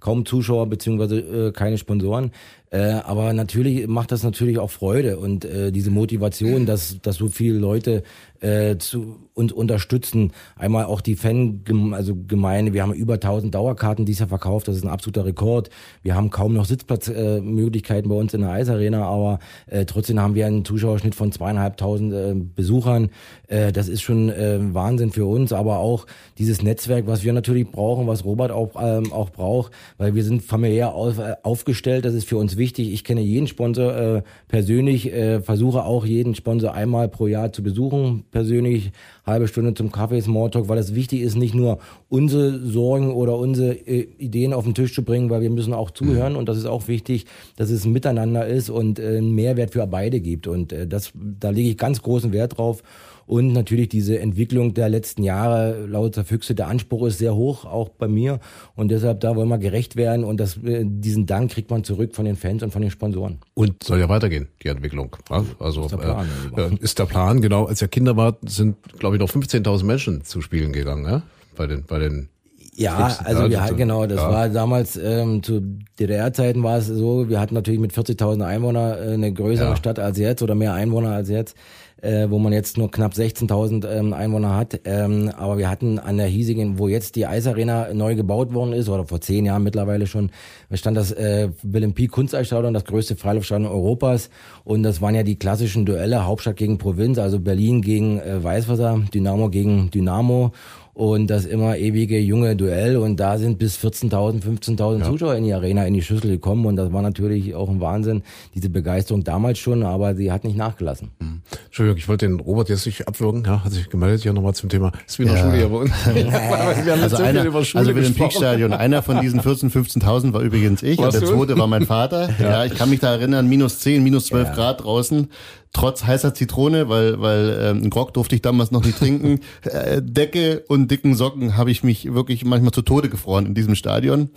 [0.00, 2.32] kaum Zuschauer beziehungsweise äh, keine Sponsoren.
[2.70, 7.28] Äh, aber natürlich macht das natürlich auch Freude und äh, diese Motivation, dass, dass so
[7.28, 8.04] viele Leute
[8.40, 10.32] äh, zu uns unterstützen.
[10.56, 12.16] Einmal auch die Fan, also.
[12.30, 14.68] Wir haben über 1000 Dauerkarten dieses Jahr verkauft.
[14.68, 15.70] Das ist ein absoluter Rekord.
[16.02, 20.34] Wir haben kaum noch Sitzplatzmöglichkeiten äh, bei uns in der Eisarena, aber äh, trotzdem haben
[20.34, 23.10] wir einen Zuschauerschnitt von zweieinhalbtausend äh, Besuchern.
[23.46, 26.06] Äh, das ist schon äh, Wahnsinn für uns, aber auch
[26.38, 30.42] dieses Netzwerk, was wir natürlich brauchen, was Robert auch, ähm, auch braucht, weil wir sind
[30.42, 32.04] familiär auf, äh, aufgestellt.
[32.04, 32.92] Das ist für uns wichtig.
[32.92, 37.64] Ich kenne jeden Sponsor äh, persönlich, äh, versuche auch jeden Sponsor einmal pro Jahr zu
[37.64, 38.92] besuchen, persönlich
[39.30, 43.72] halbe Stunde zum Kaffee, Smalltalk, weil es wichtig ist, nicht nur unsere Sorgen oder unsere
[43.72, 46.38] äh, Ideen auf den Tisch zu bringen, weil wir müssen auch zuhören mhm.
[46.38, 49.86] und das ist auch wichtig, dass es ein Miteinander ist und äh, einen Mehrwert für
[49.86, 52.82] beide gibt und äh, das, da lege ich ganz großen Wert drauf
[53.30, 57.88] und natürlich diese Entwicklung der letzten Jahre, lauter Füchse, der Anspruch ist sehr hoch, auch
[57.88, 58.40] bei mir.
[58.74, 60.24] Und deshalb, da wollen wir gerecht werden.
[60.24, 63.38] Und das, äh, diesen Dank kriegt man zurück von den Fans und von den Sponsoren.
[63.54, 65.14] Und soll ja weitergehen, die Entwicklung.
[65.60, 67.66] Also ist der Plan, äh, ist der Plan genau.
[67.66, 71.22] Als er Kinder war, sind, glaube ich, noch 15.000 Menschen zu spielen gegangen, ja?
[71.56, 72.28] bei den, bei den
[72.74, 74.30] ja, also wir hatten, genau, das ja.
[74.30, 75.60] war damals ähm, zu
[75.98, 79.76] DDR-Zeiten war es so, wir hatten natürlich mit 40.000 Einwohner äh, eine größere ja.
[79.76, 81.56] Stadt als jetzt oder mehr Einwohner als jetzt
[82.02, 84.80] äh, wo man jetzt nur knapp 16.000 ähm, Einwohner hat.
[84.84, 88.88] Ähm, aber wir hatten an der hiesigen, wo jetzt die Eisarena neu gebaut worden ist,
[88.88, 90.30] oder vor zehn Jahren mittlerweile schon,
[90.72, 94.30] stand das äh, Willem Pie Kunsteisstadion, das größte Freiluftstadion Europas.
[94.64, 99.02] Und das waren ja die klassischen Duelle, Hauptstadt gegen Provinz, also Berlin gegen äh, Weißwasser,
[99.12, 100.52] Dynamo gegen Dynamo
[101.00, 105.04] und das immer ewige junge Duell und da sind bis 14.000, 15.000 ja.
[105.06, 108.22] Zuschauer in die Arena, in die Schüssel gekommen und das war natürlich auch ein Wahnsinn,
[108.54, 111.10] diese Begeisterung damals schon, aber sie hat nicht nachgelassen.
[111.18, 111.40] Mhm.
[111.64, 114.68] Entschuldigung, ich wollte den Robert jetzt nicht abwürgen, ja, hat sich gemeldet hier nochmal zum
[114.68, 115.42] Thema, ist wie in der ja.
[115.42, 115.90] Schule hier bei uns.
[116.84, 120.02] Wir haben also so einer, über Schule also mit dem Peakstadion, einer von diesen 14.000,
[120.02, 122.28] 15.000 war übrigens ich Warst und der zweite war mein Vater.
[122.38, 122.50] Ja.
[122.50, 122.64] ja.
[122.66, 125.30] ich kann mich da erinnern, minus 10, minus 12 Grad draußen
[125.72, 129.40] trotz heißer Zitrone, weil, weil ähm, einen Grog durfte ich damals noch nicht trinken.
[129.62, 133.74] Äh, Decke und dicken Socken habe ich mich wirklich manchmal zu Tode gefroren in diesem
[133.74, 134.30] Stadion.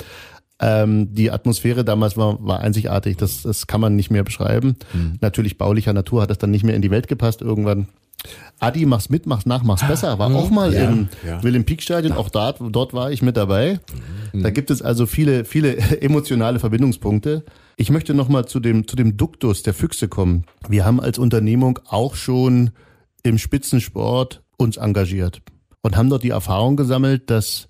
[0.59, 4.75] Ähm, die Atmosphäre damals war, war einzigartig, das, das kann man nicht mehr beschreiben.
[4.93, 5.17] Mhm.
[5.21, 7.87] Natürlich baulicher Natur hat das dann nicht mehr in die Welt gepasst irgendwann.
[8.59, 10.19] Adi, mach's mit, mach's nach, mach's besser.
[10.19, 11.43] War auch mal ja, im ja.
[11.43, 13.79] Willem Peak Stadion, auch dort, dort war ich mit dabei.
[14.31, 14.43] Mhm.
[14.43, 17.43] Da gibt es also viele, viele emotionale Verbindungspunkte.
[17.75, 20.45] Ich möchte nochmal zu dem, zu dem Duktus der Füchse kommen.
[20.69, 22.71] Wir haben als Unternehmung auch schon
[23.23, 25.41] im Spitzensport uns engagiert
[25.81, 27.67] und haben dort die Erfahrung gesammelt, dass,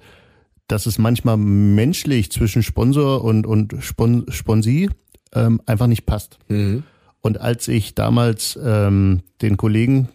[0.67, 4.89] dass es manchmal menschlich zwischen Sponsor und, und Spon Sponsi
[5.33, 6.37] ähm, einfach nicht passt.
[6.49, 6.83] Mhm.
[7.21, 10.09] Und als ich damals ähm, den Kollegen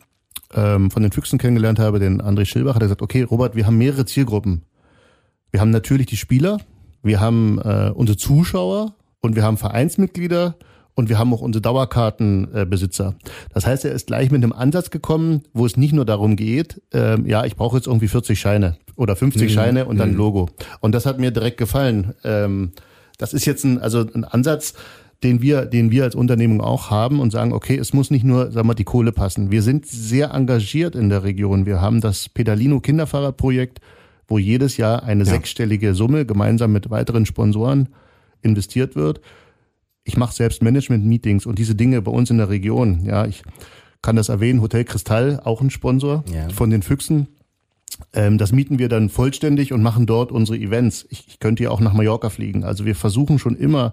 [0.54, 3.66] ähm, von den Füchsen kennengelernt habe, den André Schilbach, hat er gesagt, okay, Robert, wir
[3.66, 4.62] haben mehrere Zielgruppen.
[5.50, 6.58] Wir haben natürlich die Spieler,
[7.02, 10.56] wir haben äh, unsere Zuschauer und wir haben Vereinsmitglieder
[10.94, 13.14] und wir haben auch unsere Dauerkartenbesitzer.
[13.54, 16.82] Das heißt, er ist gleich mit einem Ansatz gekommen, wo es nicht nur darum geht,
[16.92, 19.48] ähm, ja, ich brauche jetzt irgendwie 40 Scheine oder 50 mhm.
[19.54, 20.16] Scheine und dann mhm.
[20.16, 20.48] Logo.
[20.80, 22.14] Und das hat mir direkt gefallen.
[22.24, 22.72] Ähm,
[23.16, 24.74] das ist jetzt ein, also ein Ansatz,
[25.22, 28.50] den wir, den wir als Unternehmung auch haben und sagen, okay, es muss nicht nur,
[28.50, 29.50] sagen wir, die Kohle passen.
[29.50, 31.66] Wir sind sehr engagiert in der Region.
[31.66, 33.80] Wir haben das Pedalino Kinderfahrradprojekt,
[34.26, 35.30] wo jedes Jahr eine ja.
[35.30, 37.88] sechsstellige Summe gemeinsam mit weiteren Sponsoren
[38.42, 39.20] investiert wird.
[40.04, 43.04] Ich mache selbst Management-Meetings und diese Dinge bei uns in der Region.
[43.04, 43.42] Ja, ich
[44.02, 44.62] kann das erwähnen.
[44.62, 46.48] Hotel Kristall, auch ein Sponsor ja.
[46.48, 47.28] von den Füchsen.
[48.12, 51.06] Ähm, das mieten wir dann vollständig und machen dort unsere Events.
[51.10, 52.64] Ich, ich könnte ja auch nach Mallorca fliegen.
[52.64, 53.92] Also wir versuchen schon immer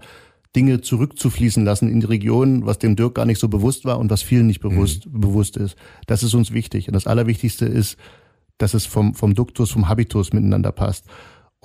[0.55, 4.09] Dinge zurückzufließen lassen in die Region, was dem Dirk gar nicht so bewusst war und
[4.09, 5.21] was vielen nicht bewusst, mhm.
[5.21, 5.75] bewusst ist.
[6.07, 6.87] Das ist uns wichtig.
[6.87, 7.97] Und das Allerwichtigste ist,
[8.57, 11.05] dass es vom, vom Duktus, vom Habitus miteinander passt.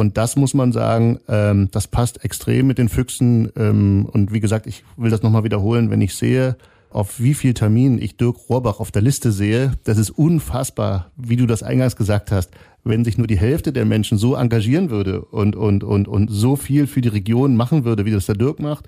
[0.01, 3.53] Und das muss man sagen, ähm, das passt extrem mit den Füchsen.
[3.55, 6.57] Ähm, und wie gesagt, ich will das nochmal wiederholen, wenn ich sehe,
[6.89, 11.37] auf wie viel Terminen ich Dirk Rohrbach auf der Liste sehe, das ist unfassbar, wie
[11.37, 12.51] du das eingangs gesagt hast.
[12.83, 16.57] Wenn sich nur die Hälfte der Menschen so engagieren würde und, und, und, und so
[16.57, 18.87] viel für die Region machen würde, wie das der Dirk macht,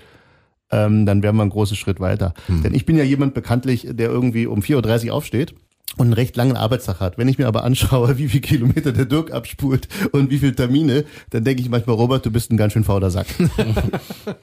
[0.71, 2.33] ähm, dann wären wir einen großen Schritt weiter.
[2.47, 2.63] Hm.
[2.63, 5.55] Denn ich bin ja jemand bekanntlich, der irgendwie um 4.30 Uhr aufsteht
[5.99, 7.19] und einen recht langen Arbeitstag hat.
[7.19, 11.05] Wenn ich mir aber anschaue, wie viel Kilometer der Dirk abspult und wie viel Termine,
[11.31, 13.27] dann denke ich manchmal, Robert, du bist ein ganz schön fauler Sack.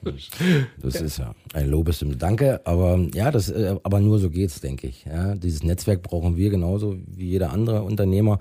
[0.81, 2.15] das ist ja ein Lobesstimme.
[2.15, 5.05] Danke, aber ja, das, äh, aber nur so geht's, denke ich.
[5.05, 8.39] Ja, dieses Netzwerk brauchen wir genauso wie jeder andere Unternehmer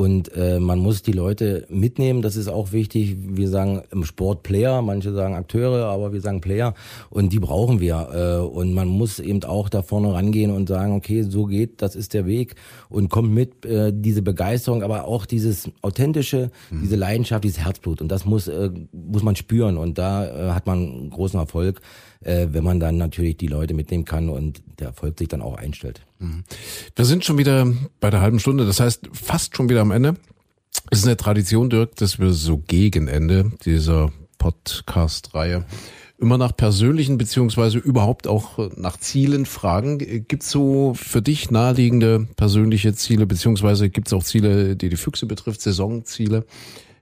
[0.00, 3.18] und äh, man muss die Leute mitnehmen, das ist auch wichtig.
[3.18, 6.72] Wir sagen im Sport Player, manche sagen Akteure, aber wir sagen Player
[7.10, 8.08] und die brauchen wir.
[8.10, 11.96] Äh, und man muss eben auch da vorne rangehen und sagen, okay, so geht, das
[11.96, 12.54] ist der Weg
[12.88, 16.80] und kommt mit äh, diese Begeisterung, aber auch dieses authentische, mhm.
[16.80, 18.00] diese Leidenschaft, dieses Herzblut.
[18.00, 21.82] Und das muss, äh, muss man spüren und da äh, hat man großen Erfolg
[22.24, 25.56] äh, wenn man dann natürlich die Leute mitnehmen kann und der Erfolg sich dann auch
[25.56, 26.02] einstellt.
[26.18, 26.44] Mhm.
[26.94, 30.16] Wir sind schon wieder bei der halben Stunde, das heißt fast schon wieder am Ende.
[30.90, 35.64] Es ist eine Tradition, Dirk, dass wir so gegen Ende dieser Podcast-Reihe
[36.18, 39.98] immer nach persönlichen beziehungsweise überhaupt auch nach Zielen fragen.
[39.98, 44.96] Gibt es so für dich naheliegende persönliche Ziele beziehungsweise gibt es auch Ziele, die die
[44.96, 46.44] Füchse betrifft, Saisonziele?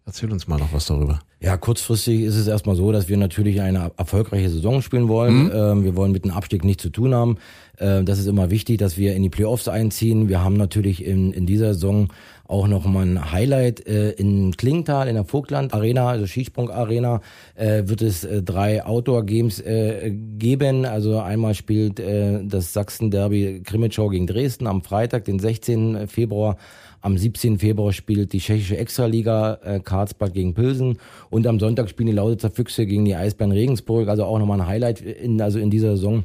[0.08, 1.20] Erzähl uns mal noch was darüber.
[1.38, 5.44] Ja, kurzfristig ist es erstmal so, dass wir natürlich eine erfolgreiche Saison spielen wollen.
[5.44, 5.50] Mhm.
[5.52, 7.36] Ähm, wir wollen mit dem Abstieg nichts zu tun haben.
[7.78, 10.30] Ähm, das ist immer wichtig, dass wir in die Playoffs einziehen.
[10.30, 12.08] Wir haben natürlich in, in dieser Saison
[12.46, 17.20] auch noch mal ein Highlight äh, in Klingenthal in der Vogtland Arena, also Skisprung Arena,
[17.54, 20.86] äh, wird es äh, drei Outdoor Games äh, geben.
[20.86, 26.08] Also einmal spielt äh, das Sachsen Derby Krimitschau gegen Dresden am Freitag, den 16.
[26.08, 26.56] Februar.
[27.00, 27.58] Am 17.
[27.58, 30.98] Februar spielt die tschechische Extraliga äh, Karlsbad gegen Pilsen
[31.30, 34.08] und am Sonntag spielen die Lausitzer Füchse gegen die Eisbären Regensburg.
[34.08, 36.24] Also auch nochmal ein Highlight in, also in dieser Saison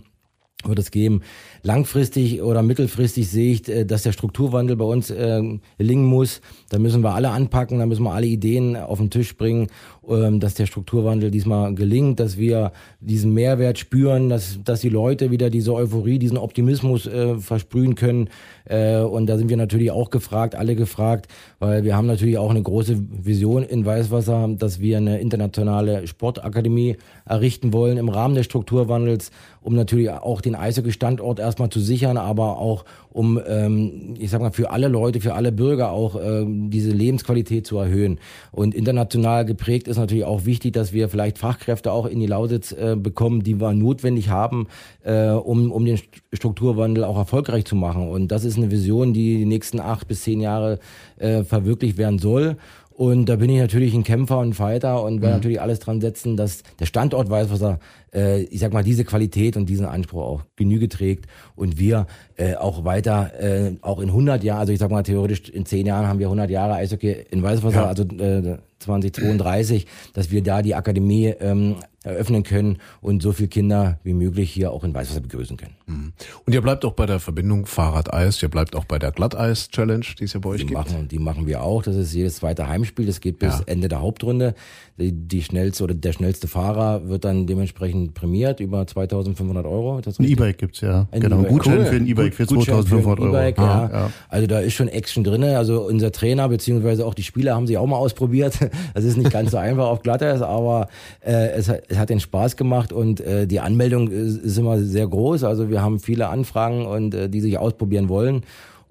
[0.66, 1.22] wird es geben.
[1.62, 5.42] Langfristig oder mittelfristig sehe ich, äh, dass der Strukturwandel bei uns äh,
[5.78, 6.42] gelingen muss.
[6.70, 9.68] Da müssen wir alle anpacken, da müssen wir alle Ideen auf den Tisch bringen,
[10.06, 15.50] dass der Strukturwandel diesmal gelingt, dass wir diesen Mehrwert spüren, dass, dass die Leute wieder
[15.50, 18.30] diese Euphorie, diesen Optimismus äh, versprühen können,
[18.66, 21.28] äh, und da sind wir natürlich auch gefragt, alle gefragt,
[21.60, 26.98] weil wir haben natürlich auch eine große Vision in Weißwasser, dass wir eine internationale Sportakademie
[27.26, 32.58] errichten wollen im Rahmen des Strukturwandels, um natürlich auch den Eishockey-Standort erstmal zu sichern, aber
[32.58, 36.92] auch um, ähm, ich sag mal, für alle Leute, für alle Bürger auch ähm, diese
[36.92, 38.20] Lebensqualität zu erhöhen.
[38.52, 42.72] Und international geprägt ist natürlich auch wichtig, dass wir vielleicht Fachkräfte auch in die Lausitz
[42.72, 44.68] äh, bekommen, die wir notwendig haben,
[45.04, 46.00] äh, um, um den
[46.34, 48.10] Strukturwandel auch erfolgreich zu machen.
[48.10, 50.80] Und das ist eine Vision, die die nächsten acht bis zehn Jahre
[51.18, 52.58] äh, verwirklicht werden soll.
[52.96, 55.40] Und da bin ich natürlich ein Kämpfer und Fighter und werde mhm.
[55.40, 57.80] natürlich alles dran setzen, dass der Standort weiß, was er,
[58.14, 61.26] äh, ich sag mal, diese Qualität und diesen Anspruch auch Genüge trägt
[61.56, 65.50] und wir äh, auch weiter, äh, auch in 100 Jahren, also ich sag mal theoretisch
[65.50, 67.88] in 10 Jahren haben wir 100 Jahre Eishockey in Weißwasser, ja.
[67.88, 74.00] also äh, 2032, dass wir da die Akademie ähm, eröffnen können und so viele Kinder
[74.04, 75.76] wie möglich hier auch in Weißwasser begrüßen können.
[75.88, 76.14] Mhm.
[76.46, 80.26] Und ihr bleibt auch bei der Verbindung Fahrrad-Eis, ihr bleibt auch bei der Glatteis-Challenge, die
[80.26, 80.78] es ja bei euch die gibt.
[80.78, 83.64] Machen, die machen wir auch, das ist jedes zweite Heimspiel, das geht bis ja.
[83.68, 84.54] Ende der Hauptrunde.
[85.00, 89.98] Die, die, schnellste oder der schnellste Fahrer wird dann dementsprechend prämiert über 2500 Euro.
[89.98, 91.86] ein E-Bike gibt's ja, ein genau, e Gutschein cool.
[91.86, 93.36] für ein E-Bike für 2500 Euro.
[93.36, 93.90] E ja.
[93.92, 94.12] ja.
[94.30, 95.58] Also da ist schon Action drinne.
[95.58, 98.60] also unser Trainer beziehungsweise auch die Spieler haben sich auch mal ausprobiert.
[98.94, 100.88] Das ist nicht ganz so einfach auf Glatteis, aber
[101.22, 104.80] äh, es, hat, es hat den Spaß gemacht und äh, die Anmeldung ist, ist immer
[104.80, 105.44] sehr groß.
[105.44, 108.44] Also wir haben viele Anfragen und äh, die sich ausprobieren wollen.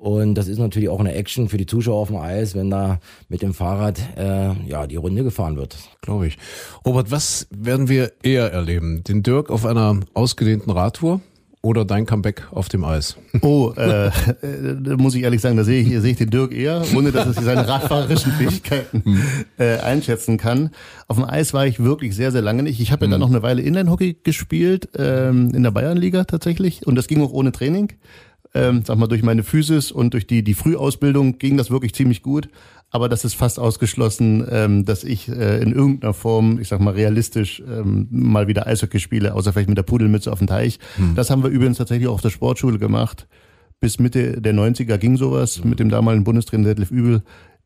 [0.02, 2.98] Und das ist natürlich auch eine Action für die Zuschauer auf dem Eis, wenn da
[3.28, 5.76] mit dem Fahrrad äh, ja die Runde gefahren wird.
[6.00, 6.38] Glaube ich.
[6.84, 9.04] Robert, was werden wir eher erleben?
[9.04, 11.20] Den Dirk auf einer ausgedehnten Radtour
[11.62, 13.16] oder dein Comeback auf dem Eis?
[13.40, 14.10] Oh, äh,
[14.80, 17.36] da muss ich ehrlich sagen, da sehe ich, sehe ich den Dirk eher, ohne dass
[17.36, 19.02] er seine radfahrerischen Fähigkeiten
[19.58, 20.70] äh, einschätzen kann.
[21.08, 22.78] Auf dem Eis war ich wirklich sehr, sehr lange nicht.
[22.80, 26.86] Ich habe ja dann noch eine Weile Inline-Hockey gespielt, ähm, in der Bayernliga tatsächlich.
[26.86, 27.92] Und das ging auch ohne Training
[28.54, 32.22] ähm, sag mal, durch meine Physis und durch die, die Frühausbildung ging das wirklich ziemlich
[32.22, 32.48] gut.
[32.94, 36.92] Aber das ist fast ausgeschlossen, ähm, dass ich äh, in irgendeiner Form, ich sag mal
[36.92, 40.78] realistisch, ähm, mal wieder Eishockey spiele, außer vielleicht mit der Pudelmütze auf dem Teich.
[40.96, 41.14] Hm.
[41.14, 43.26] Das haben wir übrigens tatsächlich auch auf der Sportschule gemacht.
[43.80, 47.22] Bis Mitte der 90er ging sowas mit dem damaligen Bundestrainer Detlef Übel.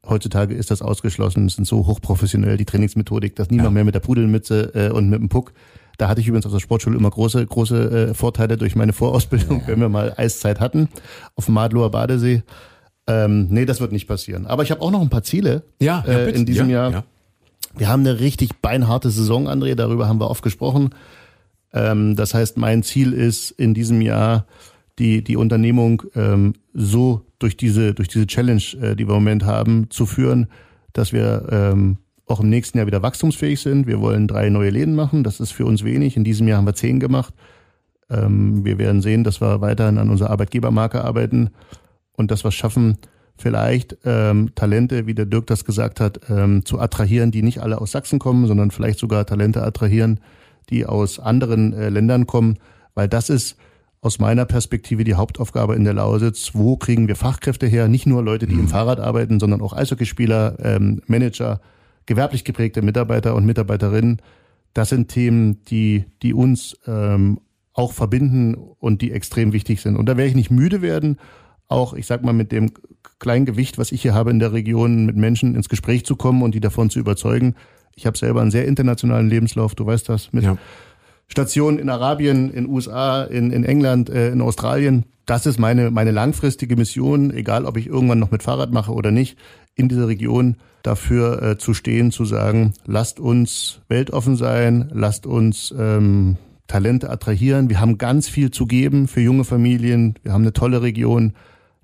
[0.09, 1.47] Heutzutage ist das ausgeschlossen.
[1.47, 3.73] Es sind so hochprofessionell die Trainingsmethodik, dass niemand ja.
[3.73, 5.53] mehr mit der Pudelmütze äh, und mit dem Puck
[5.99, 9.62] da hatte ich übrigens auf der Sportschule immer große, große äh, Vorteile durch meine Vorausbildung,
[9.67, 10.89] wenn wir mal Eiszeit hatten
[11.37, 12.43] auf dem Madlower Badesee.
[13.07, 14.47] Ähm, nee, das wird nicht passieren.
[14.47, 16.90] Aber ich habe auch noch ein paar Ziele ja, ja äh, in diesem ja, Jahr.
[16.90, 17.05] Ja.
[17.77, 20.90] Wir haben eine richtig beinharte Saison, André, darüber haben wir oft gesprochen.
[21.73, 24.47] Ähm, das heißt, mein Ziel ist in diesem Jahr
[24.99, 29.45] die, die Unternehmung ähm, so durch diese, durch diese Challenge, äh, die wir im Moment
[29.45, 30.49] haben, zu führen,
[30.92, 33.87] dass wir ähm, auch im nächsten Jahr wieder wachstumsfähig sind.
[33.87, 35.23] Wir wollen drei neue Läden machen.
[35.23, 36.16] Das ist für uns wenig.
[36.16, 37.35] In diesem Jahr haben wir zehn gemacht.
[38.09, 41.51] Ähm, wir werden sehen, dass wir weiterhin an unserer Arbeitgebermarke arbeiten
[42.17, 42.99] und dass wir schaffen,
[43.39, 47.81] vielleicht ähm, Talente, wie der Dirk das gesagt hat, ähm, zu attrahieren, die nicht alle
[47.81, 50.21] aus Sachsen kommen, sondern vielleicht sogar Talente attrahieren,
[50.71, 52.59] die aus anderen äh, Ländern kommen,
[52.95, 53.57] weil das ist
[54.01, 56.51] aus meiner Perspektive die Hauptaufgabe in der Lausitz.
[56.55, 57.89] Wo kriegen wir Fachkräfte her?
[57.89, 58.63] Nicht nur Leute, die mhm.
[58.63, 61.61] im Fahrrad arbeiten, sondern auch Eishockeyspieler, ähm, Manager,
[62.07, 64.23] gewerblich geprägte Mitarbeiter und Mitarbeiterinnen,
[64.75, 67.41] das sind Themen, die, die uns ähm,
[67.73, 69.97] auch verbinden und die extrem wichtig sind.
[69.97, 71.19] Und da werde ich nicht müde werden,
[71.69, 72.73] auch, ich sag mal, mit dem
[73.19, 76.43] kleinen Gewicht, was ich hier habe in der Region, mit Menschen ins Gespräch zu kommen
[76.43, 77.55] und die davon zu überzeugen.
[77.95, 80.57] Ich habe selber einen sehr internationalen Lebenslauf, du weißt das, mit ja.
[81.29, 85.07] Stationen in Arabien, in USA, in, in England, äh, in Australien.
[85.25, 89.11] Das ist meine, meine langfristige Mission, egal ob ich irgendwann noch mit Fahrrad mache oder
[89.11, 89.37] nicht,
[89.75, 95.75] in dieser Region dafür äh, zu stehen, zu sagen, lasst uns weltoffen sein, lasst uns
[95.77, 96.37] ähm,
[96.69, 97.71] Talente attrahieren.
[97.71, 100.15] Wir haben ganz viel zu geben für junge Familien.
[100.23, 101.33] Wir haben eine tolle Region.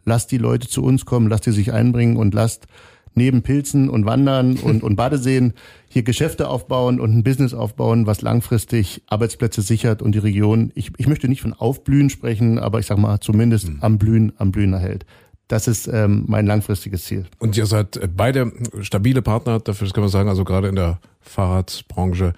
[0.05, 2.67] Lasst die Leute zu uns kommen, lasst die sich einbringen und lasst
[3.15, 5.53] neben Pilzen und Wandern und, und Badeseen
[5.89, 10.93] hier Geschäfte aufbauen und ein Business aufbauen, was langfristig Arbeitsplätze sichert und die Region, ich,
[10.97, 13.79] ich möchte nicht von Aufblühen sprechen, aber ich sag mal zumindest mhm.
[13.81, 15.05] am Blühen, am Blühen erhält.
[15.49, 17.27] Das ist ähm, mein langfristiges Ziel.
[17.39, 22.35] Und ihr seid beide stabile Partner, dafür kann man sagen, also gerade in der Fahrradbranche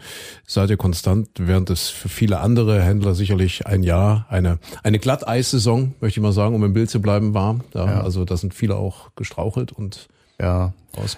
[0.47, 5.95] seid ihr konstant, während es für viele andere Händler sicherlich ein Jahr, eine, eine Glatteissaison,
[6.01, 7.61] möchte ich mal sagen, um im Bild zu bleiben, war.
[7.71, 8.01] Da, ja.
[8.03, 10.09] Also da sind viele auch gestrauchelt und
[10.41, 10.73] ja.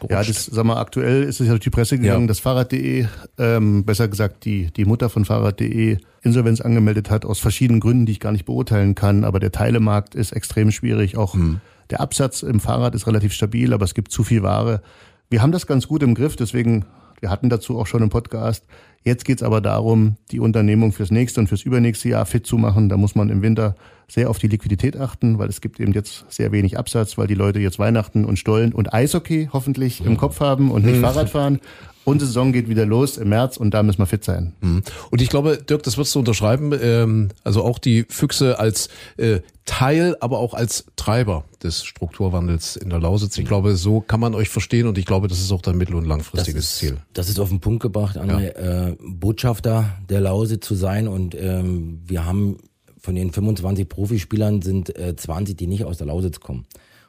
[0.09, 2.29] Ja, das, sag mal, aktuell ist es ja durch die Presse gegangen, ja.
[2.29, 3.07] dass Fahrrad.de,
[3.39, 8.13] ähm, besser gesagt die, die Mutter von Fahrrad.de, Insolvenz angemeldet hat, aus verschiedenen Gründen, die
[8.13, 9.25] ich gar nicht beurteilen kann.
[9.25, 11.19] Aber der Teilemarkt ist extrem schwierig.
[11.19, 11.61] Auch hm.
[11.91, 14.83] Der Absatz im Fahrrad ist relativ stabil, aber es gibt zu viel Ware.
[15.31, 16.85] Wir haben das ganz gut im Griff, deswegen,
[17.21, 18.65] wir hatten dazu auch schon einen Podcast.
[19.03, 22.89] Jetzt geht's aber darum, die Unternehmung fürs nächste und fürs übernächste Jahr fit zu machen.
[22.89, 23.77] Da muss man im Winter
[24.09, 27.35] sehr auf die Liquidität achten, weil es gibt eben jetzt sehr wenig Absatz, weil die
[27.35, 31.61] Leute jetzt Weihnachten und Stollen und Eishockey hoffentlich im Kopf haben und nicht Fahrrad fahren.
[32.07, 34.53] Unsere Saison geht wieder los im März und da müssen wir fit sein.
[34.61, 34.83] Mhm.
[35.11, 39.41] Und ich glaube, Dirk, das wirst du unterschreiben, ähm, also auch die Füchse als äh,
[39.65, 43.37] Teil, aber auch als Treiber des Strukturwandels in der Lausitz.
[43.39, 45.97] Ich glaube, so kann man euch verstehen und ich glaube, das ist auch dein mittel-
[45.97, 46.97] und langfristiges das ist, Ziel.
[47.13, 48.89] Das ist auf den Punkt gebracht, André, ja.
[48.91, 52.59] äh, Botschafter der Lausitz zu sein und ähm, wir haben
[53.01, 56.67] von den 25 Profispielern sind äh, 20, die nicht aus der Lausitz kommen.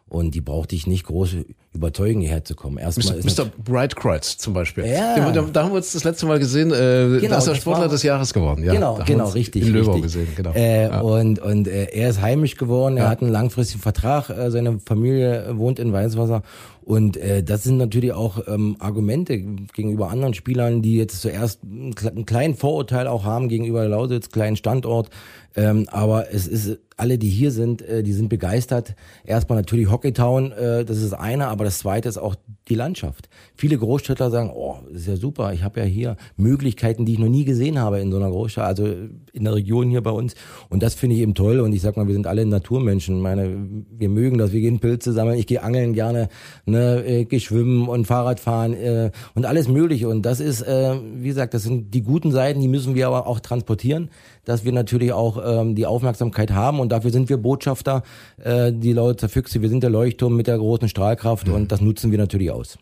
[0.09, 1.35] Und die brauchte ich nicht groß
[1.73, 2.77] überzeugen, hierher zu kommen.
[2.77, 3.45] Erstmal Mr.
[3.45, 3.51] Mr.
[3.63, 4.85] Brightkreuz zum Beispiel.
[4.85, 5.31] Ja.
[5.31, 6.71] Da, da, haben wir uns das letzte Mal gesehen.
[6.71, 8.63] Äh, genau, da ist er Sportler war, des Jahres geworden.
[8.63, 9.63] Ja, genau, genau, richtig.
[9.63, 10.51] In Löbau gesehen, genau.
[10.53, 11.01] Äh, ja.
[11.01, 12.97] Und, und äh, er ist heimisch geworden.
[12.97, 13.09] Er ja.
[13.09, 14.29] hat einen langfristigen Vertrag.
[14.29, 16.41] Äh, seine Familie wohnt in Weißwasser.
[16.87, 22.25] Und äh, das sind natürlich auch ähm, Argumente gegenüber anderen Spielern, die jetzt zuerst einen
[22.25, 25.09] kleinen Vorurteil auch haben gegenüber Lausitz, kleinen Standort.
[25.57, 28.95] Ähm, aber es ist alle, die hier sind, äh, die sind begeistert.
[29.25, 32.35] Erstmal natürlich Hockeytown, äh, das ist eine, aber das zweite ist auch
[32.67, 33.29] die Landschaft.
[33.55, 37.19] Viele Großstädter sagen, oh, das ist ja super, ich habe ja hier Möglichkeiten, die ich
[37.19, 40.35] noch nie gesehen habe in so einer Großstadt, also in der Region hier bei uns.
[40.69, 41.59] Und das finde ich eben toll.
[41.59, 43.17] Und ich sag mal, wir sind alle Naturmenschen.
[43.17, 43.67] Ich meine,
[43.97, 46.29] wir mögen das, wir gehen Pilze sammeln, ich gehe angeln gerne.
[46.65, 47.03] Ne?
[47.05, 50.07] äh, Geschwimmen und Fahrradfahren äh, und alles mögliche.
[50.09, 53.27] Und das ist, äh, wie gesagt, das sind die guten Seiten, die müssen wir aber
[53.27, 54.09] auch transportieren,
[54.47, 58.03] dass wir natürlich auch ähm, die Aufmerksamkeit haben und dafür sind wir Botschafter,
[58.41, 61.53] äh, die Lausitzer Füchse, wir sind der Leuchtturm mit der großen Strahlkraft mhm.
[61.53, 62.77] und das nutzen wir natürlich aus.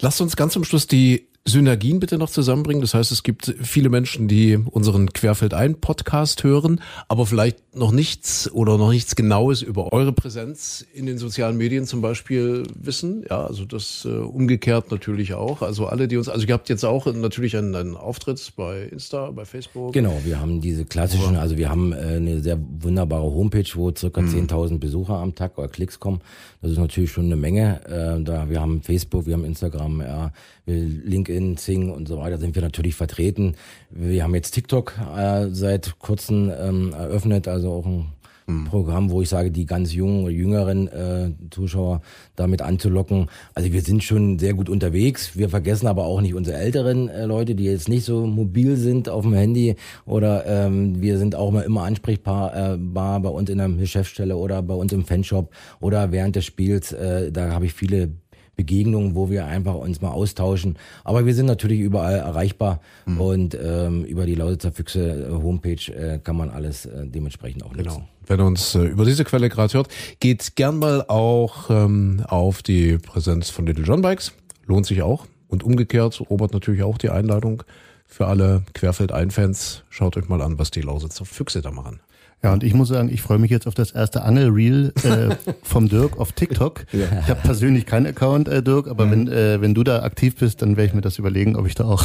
[0.00, 2.80] Lasst uns ganz zum Schluss die Synergien bitte noch zusammenbringen.
[2.80, 7.90] Das heißt, es gibt viele Menschen, die unseren Querfeld ein Podcast hören, aber vielleicht noch
[7.90, 13.24] nichts oder noch nichts Genaues über eure Präsenz in den sozialen Medien zum Beispiel wissen.
[13.28, 15.62] Ja, also das äh, umgekehrt natürlich auch.
[15.62, 19.30] Also alle, die uns, also ihr habt jetzt auch natürlich einen, einen Auftritt bei Insta,
[19.32, 19.94] bei Facebook.
[19.94, 24.20] Genau, wir haben diese klassischen, also wir haben äh, eine sehr wunderbare Homepage, wo circa
[24.20, 24.46] mhm.
[24.48, 26.20] 10.000 Besucher am Tag oder Klicks kommen.
[26.60, 27.80] Das ist natürlich schon eine Menge.
[27.86, 30.32] Äh, da wir haben Facebook, wir haben Instagram, ja,
[30.66, 33.54] LinkedIn, Zing und so weiter sind wir natürlich vertreten.
[33.90, 38.12] Wir haben jetzt TikTok äh, seit kurzem ähm, eröffnet, also auch ein
[38.46, 38.64] mhm.
[38.64, 42.02] Programm, wo ich sage, die ganz jungen oder jüngeren äh, Zuschauer
[42.36, 43.26] damit anzulocken.
[43.54, 45.36] Also wir sind schon sehr gut unterwegs.
[45.36, 49.08] Wir vergessen aber auch nicht unsere älteren äh, Leute, die jetzt nicht so mobil sind
[49.08, 53.58] auf dem Handy oder ähm, wir sind auch mal immer ansprechbar äh, bei uns in
[53.58, 55.50] der Geschäftsstelle oder bei uns im Fanshop
[55.80, 56.92] oder während des Spiels.
[56.92, 58.12] Äh, da habe ich viele
[58.56, 60.76] Begegnungen, wo wir einfach uns mal austauschen.
[61.04, 63.20] Aber wir sind natürlich überall erreichbar mhm.
[63.20, 67.72] und ähm, über die Lausitzer Füchse äh, Homepage äh, kann man alles äh, dementsprechend auch
[67.72, 67.84] nutzen.
[67.84, 68.08] Genau.
[68.26, 69.88] Wenn ihr uns äh, über diese Quelle gerade hört,
[70.20, 74.32] geht gern mal auch ähm, auf die Präsenz von Little John Bikes.
[74.66, 75.26] Lohnt sich auch.
[75.48, 77.62] Und umgekehrt, Robert natürlich auch die Einladung
[78.06, 79.82] für alle Querfeld-Ein-Fans.
[79.90, 82.00] Schaut euch mal an, was die Lausitzer Füchse da machen.
[82.42, 85.88] Ja, und ich muss sagen, ich freue mich jetzt auf das erste Angelreel äh, vom
[85.88, 86.86] Dirk auf TikTok.
[86.92, 87.06] Ja.
[87.20, 89.10] Ich habe persönlich keinen Account, äh, Dirk, aber mhm.
[89.10, 91.76] wenn, äh, wenn du da aktiv bist, dann werde ich mir das überlegen, ob ich
[91.76, 92.04] da auch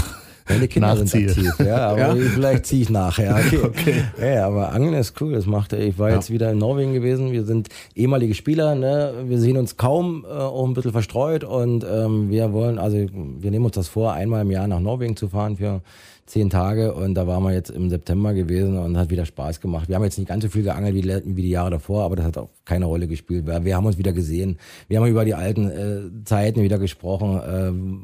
[0.50, 1.30] meine Kinder nachziehe.
[1.30, 2.16] sind aktiv, ja, aber ja?
[2.16, 3.36] vielleicht ziehe ich nach, ja.
[3.36, 3.60] Okay.
[3.64, 4.04] okay.
[4.20, 6.16] Ja, aber Angeln ist cool, das macht ich war ja.
[6.16, 9.14] jetzt wieder in Norwegen gewesen, wir sind ehemalige Spieler, ne?
[9.26, 13.52] Wir sehen uns kaum äh, auch ein bisschen verstreut und ähm, wir wollen, also wir
[13.52, 15.82] nehmen uns das vor, einmal im Jahr nach Norwegen zu fahren für
[16.28, 19.88] zehn Tage und da waren wir jetzt im September gewesen und hat wieder Spaß gemacht.
[19.88, 22.26] Wir haben jetzt nicht ganz so viel geangelt wie, wie die Jahre davor, aber das
[22.26, 23.46] hat auch keine Rolle gespielt.
[23.48, 24.58] Wir, haben uns wieder gesehen.
[24.90, 27.40] Wir haben über die alten äh, Zeiten wieder gesprochen,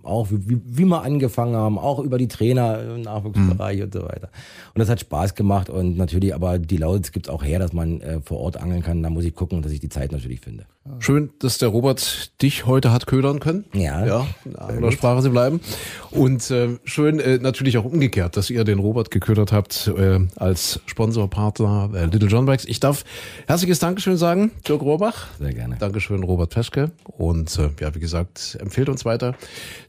[0.03, 3.83] äh, auch wie, wie wir angefangen haben, auch über die Trainer im Nachwuchsbereich mhm.
[3.83, 4.29] und so weiter.
[4.73, 7.73] Und das hat Spaß gemacht und natürlich, aber die Lausitz gibt es auch her, dass
[7.73, 9.01] man äh, vor Ort angeln kann.
[9.01, 10.65] Da muss ich gucken, dass ich die Zeit natürlich finde.
[10.99, 13.63] Schön, dass der Robert dich heute hat ködern können.
[13.73, 14.05] Ja.
[14.05, 15.61] Ja, in anderer Sprache sie bleiben.
[16.11, 20.81] Und äh, schön äh, natürlich auch umgekehrt, dass ihr den Robert geködert habt äh, als
[20.85, 22.65] Sponsorpartner äh, Little John Bikes.
[22.65, 23.05] Ich darf
[23.47, 25.27] herzliches Dankeschön sagen, Dirk Rohrbach.
[25.39, 25.77] Sehr gerne.
[25.79, 26.91] Dankeschön, Robert Peschke.
[27.05, 29.35] Und äh, ja, wie gesagt, empfehlt uns weiter.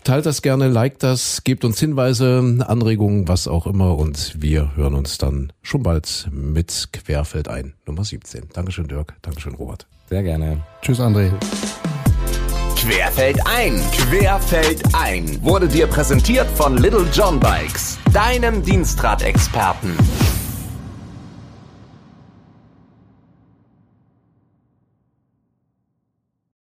[0.05, 3.97] Teilt das gerne, liked das, gebt uns Hinweise, Anregungen, was auch immer.
[3.97, 8.49] Und wir hören uns dann schon bald mit Querfeld ein, Nummer 17.
[8.53, 9.15] Dankeschön, Dirk.
[9.23, 9.87] Dankeschön, Robert.
[10.09, 10.63] Sehr gerne.
[10.83, 11.31] Tschüss, André.
[12.77, 19.97] Querfeld ein, Querfeld ein wurde dir präsentiert von Little John Bikes, deinem Dienstradexperten.